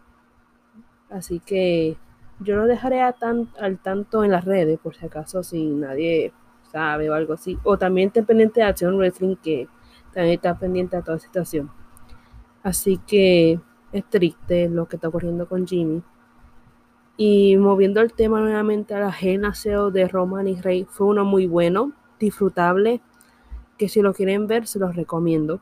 Así 1.09 1.41
que 1.41 1.97
yo 2.43 2.57
lo 2.57 2.67
dejaré 2.67 3.01
al 3.01 3.79
tanto 3.83 4.25
en 4.25 4.31
las 4.31 4.45
redes, 4.45 4.79
por 4.79 4.95
si 4.95 5.07
acaso, 5.07 5.43
si 5.43 5.67
nadie 5.67 6.33
sabe 6.71 7.11
o 7.11 7.15
algo 7.15 7.35
así. 7.35 7.59
O 7.65 7.79
también 7.79 8.11
te 8.11 8.23
pendiente 8.23 8.61
de 8.61 8.67
Acción 8.67 8.97
Wrestling, 8.97 9.37
que 9.37 9.69
también 10.13 10.35
está 10.35 10.59
pendiente 10.59 10.97
de 10.97 11.03
toda 11.03 11.19
situación. 11.19 11.71
Así 12.63 12.99
que 13.07 13.61
es 13.93 14.05
triste 14.09 14.69
lo 14.69 14.87
que 14.87 14.97
está 14.97 15.09
ocurriendo 15.09 15.49
con 15.49 15.67
Jimmy. 15.67 16.03
Y 17.17 17.57
moviendo 17.57 18.01
el 18.01 18.13
tema 18.13 18.41
nuevamente 18.41 18.95
a 18.95 19.01
la 19.01 19.13
genaseo 19.13 19.91
de 19.91 20.09
Roman 20.09 20.49
y 20.49 20.61
Rey, 20.61 20.87
fue 20.89 21.09
uno 21.09 21.25
muy 21.25 21.47
bueno, 21.47 21.93
disfrutable, 22.19 23.03
que 23.77 23.89
si 23.89 24.01
lo 24.01 24.15
quieren 24.15 24.47
ver 24.47 24.67
se 24.67 24.79
los 24.79 24.97
recomiendo. 24.97 25.61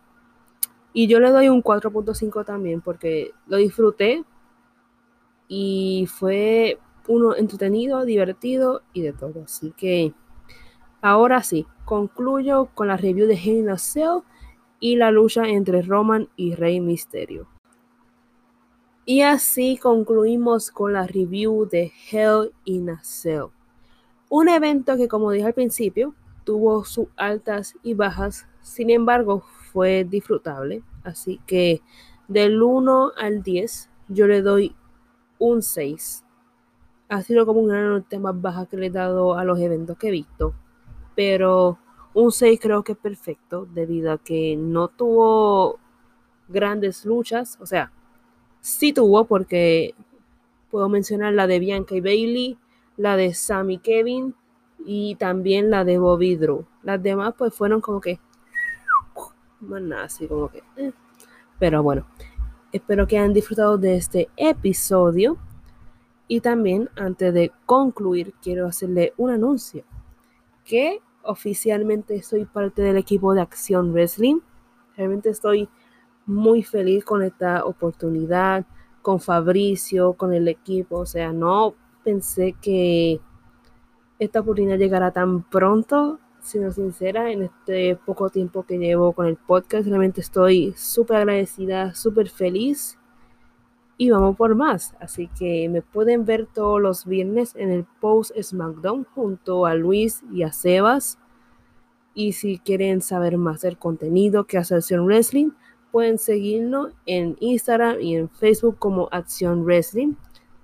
Y 0.93 1.07
yo 1.07 1.21
le 1.21 1.31
doy 1.31 1.49
un 1.49 1.63
4.5 1.63 2.45
también 2.45 2.81
porque 2.81 3.33
lo 3.47 3.57
disfruté 3.57 4.25
y 5.53 6.07
fue 6.07 6.79
uno 7.09 7.35
entretenido, 7.35 8.05
divertido 8.05 8.83
y 8.93 9.03
de 9.03 9.13
todo. 9.13 9.43
Así 9.45 9.73
que 9.77 10.15
ahora 11.03 11.43
sí, 11.43 11.67
concluyo 11.85 12.69
con 12.73 12.87
la 12.87 12.97
review 12.97 13.27
de 13.27 13.35
Hell 13.35 13.75
y 14.79 14.95
la 14.95 15.11
lucha 15.11 15.49
entre 15.49 15.83
Roman 15.83 16.29
y 16.37 16.55
Rey 16.55 16.81
Misterio. 16.81 17.49
Y 19.05 19.23
así 19.23 19.77
concluimos 19.77 20.71
con 20.71 20.93
la 20.93 21.09
review 21.09 21.69
de 21.69 21.93
Hell 22.11 22.53
in 22.65 22.91
a 22.91 23.03
Cell. 23.03 23.47
Un 24.29 24.49
evento 24.49 24.97
que, 24.97 25.09
como 25.09 25.33
dije 25.33 25.47
al 25.47 25.55
principio, 25.55 26.15
tuvo 26.45 26.85
sus 26.85 27.09
altas 27.17 27.75
y 27.83 27.95
bajas, 27.95 28.47
sin 28.63 28.89
embargo, 28.89 29.43
fue 29.73 30.07
disfrutable. 30.09 30.85
Así 31.03 31.41
que 31.45 31.83
del 32.29 32.63
1 32.63 33.13
al 33.17 33.43
10, 33.43 33.91
yo 34.07 34.29
le 34.29 34.43
doy 34.43 34.77
un 35.41 35.63
6. 35.63 36.25
Ha 37.09 37.23
sido 37.23 37.45
como 37.45 37.59
una 37.59 37.83
nota 37.83 38.21
más 38.21 38.41
baja 38.41 38.67
que 38.67 38.77
le 38.77 38.87
he 38.87 38.91
dado 38.91 39.35
a 39.35 39.45
los 39.45 39.59
eventos 39.59 39.99
que 39.99 40.09
he 40.09 40.13
visto. 40.13 40.55
Pero 41.17 41.79
un 42.15 42.31
6 42.31 42.61
creo 42.63 42.85
que 42.85 42.93
es 42.93 42.99
perfecto 42.99 43.67
debido 43.67 44.13
a 44.13 44.19
que 44.19 44.57
no 44.57 44.87
tuvo 44.87 45.81
grandes 46.49 47.05
luchas. 47.05 47.59
O 47.61 47.67
sea, 47.67 47.91
sí 48.61 48.93
tuvo 48.93 49.25
porque 49.25 49.97
puedo 50.71 50.89
mencionar 50.89 51.33
la 51.33 51.49
de 51.49 51.59
Bianca 51.59 51.97
y 51.97 52.01
Bailey, 52.01 52.59
la 52.97 53.17
de 53.17 53.35
Sammy 53.35 53.79
Kevin 53.79 54.37
y 54.87 55.17
también 55.17 55.71
la 55.71 55.85
de 55.85 55.99
Bobby 55.99 56.37
Drew. 56.37 56.65
Las 56.85 57.03
demás 57.03 57.35
pues 57.37 57.53
fueron 57.53 57.81
como 57.81 58.01
que 58.01 58.21
más 59.61 59.83
nada, 59.83 60.05
así 60.05 60.27
como 60.27 60.49
que... 60.49 60.63
Eh. 60.77 60.93
Pero 61.59 61.83
bueno, 61.83 62.07
espero 62.73 63.07
que 63.07 63.19
hayan 63.19 63.33
disfrutado 63.33 63.79
de 63.79 63.97
este 63.97 64.29
episodio. 64.37 65.37
Y 66.29 66.41
también, 66.41 66.89
antes 66.97 67.35
de 67.35 67.51
concluir, 67.67 68.35
quiero 68.43 68.67
hacerle 68.67 69.13
un 69.17 69.31
anuncio. 69.31 69.85
Que 70.65 71.01
oficialmente 71.23 72.23
soy 72.23 72.45
parte 72.45 72.83
del 72.83 72.97
equipo 72.97 73.35
de 73.35 73.41
Acción 73.41 73.93
Wrestling. 73.93 74.41
Realmente 74.97 75.31
estoy 75.31 75.69
muy 76.27 76.63
feliz 76.63 77.05
con 77.05 77.23
esta 77.23 77.65
oportunidad, 77.65 78.65
con 79.03 79.21
Fabricio, 79.21 80.13
con 80.13 80.33
el 80.33 80.47
equipo. 80.47 80.99
O 80.99 81.07
sea, 81.07 81.33
no 81.33 81.75
pensé 82.05 82.55
que 82.61 83.21
esta 84.19 84.41
oportunidad 84.41 84.79
llegara 84.79 85.11
tan 85.11 85.43
pronto, 85.43 86.21
siendo 86.43 86.73
sincera, 86.73 87.31
en 87.31 87.43
este 87.43 87.97
poco 87.97 88.31
tiempo 88.31 88.65
que 88.65 88.79
llevo 88.79 89.13
con 89.13 89.27
el 89.27 89.37
podcast. 89.37 89.87
Realmente 89.87 90.21
estoy 90.21 90.75
súper 90.77 91.19
agradecida, 91.19 91.95
súper 91.95 92.29
feliz 92.29 92.99
y 94.01 94.11
vamos 94.11 94.35
por 94.37 94.55
más. 94.55 94.95
Así 94.99 95.29
que 95.39 95.69
me 95.69 95.83
pueden 95.83 96.25
ver 96.25 96.47
todos 96.47 96.81
los 96.81 97.05
viernes 97.05 97.55
en 97.55 97.71
el 97.71 97.85
post 98.01 98.33
SmackDown 98.41 99.05
junto 99.15 99.67
a 99.67 99.75
Luis 99.75 100.23
y 100.33 100.43
a 100.43 100.53
Sebas. 100.53 101.19
Y 102.15 102.33
si 102.33 102.59
quieren 102.59 103.03
saber 103.03 103.37
más 103.37 103.61
del 103.61 103.77
contenido 103.77 104.45
que 104.45 104.57
hace 104.57 104.75
Acción 104.75 105.05
Wrestling, 105.05 105.51
pueden 105.93 106.19
seguirnos 106.19 106.93
en 107.05 107.37
Instagram 107.41 108.01
y 108.01 108.17
en 108.17 108.31
Facebook 108.31 108.79
como 108.79 109.09
Acción 109.13 109.65
Wrestling 109.65 110.15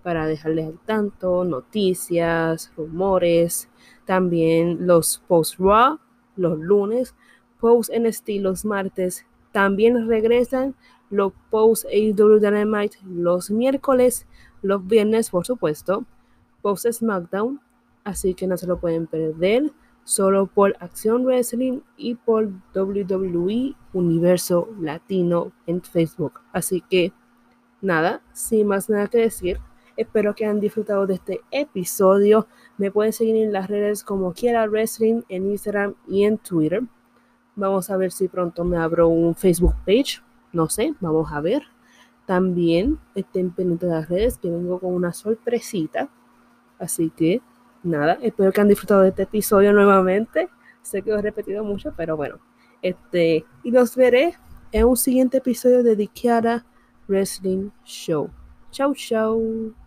para 0.02 0.26
dejarles 0.26 0.68
al 0.68 0.78
tanto 0.86 1.44
noticias, 1.44 2.72
rumores, 2.76 3.68
también 4.06 4.86
los 4.86 5.22
post 5.28 5.58
Raw 5.58 5.98
los 6.36 6.58
lunes, 6.58 7.14
post 7.60 7.90
NST 7.90 8.28
los 8.40 8.64
martes, 8.64 9.26
también 9.52 10.08
regresan 10.08 10.74
los 11.10 11.32
post 11.50 11.86
AEW 11.86 12.38
Dynamite 12.38 12.98
los 13.04 13.50
miércoles, 13.50 14.26
los 14.62 14.86
viernes, 14.86 15.30
por 15.30 15.46
supuesto, 15.46 16.04
post 16.62 16.86
SmackDown, 16.90 17.60
así 18.04 18.34
que 18.34 18.46
no 18.46 18.56
se 18.56 18.66
lo 18.66 18.78
pueden 18.78 19.06
perder, 19.06 19.72
solo 20.04 20.46
por 20.46 20.76
Acción 20.80 21.24
Wrestling 21.24 21.80
y 21.96 22.14
por 22.14 22.50
WWE 22.74 23.74
Universo 23.92 24.68
Latino 24.80 25.52
en 25.66 25.82
Facebook. 25.82 26.40
Así 26.52 26.80
que 26.80 27.12
nada, 27.80 28.22
sin 28.32 28.68
más 28.68 28.88
nada 28.88 29.08
que 29.08 29.18
decir, 29.18 29.58
espero 29.96 30.34
que 30.34 30.44
hayan 30.44 30.60
disfrutado 30.60 31.06
de 31.06 31.14
este 31.14 31.40
episodio. 31.50 32.46
Me 32.78 32.90
pueden 32.90 33.12
seguir 33.12 33.36
en 33.36 33.52
las 33.52 33.68
redes 33.68 34.04
como 34.04 34.32
quiera 34.32 34.66
wrestling 34.66 35.22
en 35.28 35.50
Instagram 35.50 35.94
y 36.08 36.24
en 36.24 36.38
Twitter. 36.38 36.82
Vamos 37.54 37.90
a 37.90 37.96
ver 37.96 38.12
si 38.12 38.28
pronto 38.28 38.64
me 38.64 38.76
abro 38.76 39.08
un 39.08 39.34
Facebook 39.34 39.74
page 39.86 40.20
no 40.56 40.70
sé, 40.70 40.94
vamos 41.00 41.30
a 41.32 41.40
ver. 41.40 41.62
También 42.24 42.98
estén 43.14 43.50
pendientes 43.50 43.88
de 43.88 43.94
las 43.94 44.08
redes 44.08 44.38
que 44.38 44.50
vengo 44.50 44.80
con 44.80 44.94
una 44.94 45.12
sorpresita. 45.12 46.08
Así 46.78 47.10
que 47.10 47.42
nada, 47.82 48.18
espero 48.22 48.52
que 48.52 48.60
han 48.62 48.68
disfrutado 48.68 49.02
de 49.02 49.10
este 49.10 49.24
episodio 49.24 49.72
nuevamente. 49.74 50.48
Sé 50.82 51.02
que 51.02 51.10
lo 51.10 51.18
he 51.18 51.22
repetido 51.22 51.62
mucho, 51.62 51.92
pero 51.96 52.16
bueno. 52.16 52.38
Este, 52.82 53.44
y 53.62 53.70
los 53.70 53.94
veré 53.96 54.34
en 54.72 54.86
un 54.86 54.96
siguiente 54.96 55.38
episodio 55.38 55.82
de 55.82 55.94
The 55.94 56.08
Kiara 56.08 56.64
Wrestling 57.06 57.70
Show. 57.84 58.30
Chau, 58.70 58.94
chau. 58.94 59.85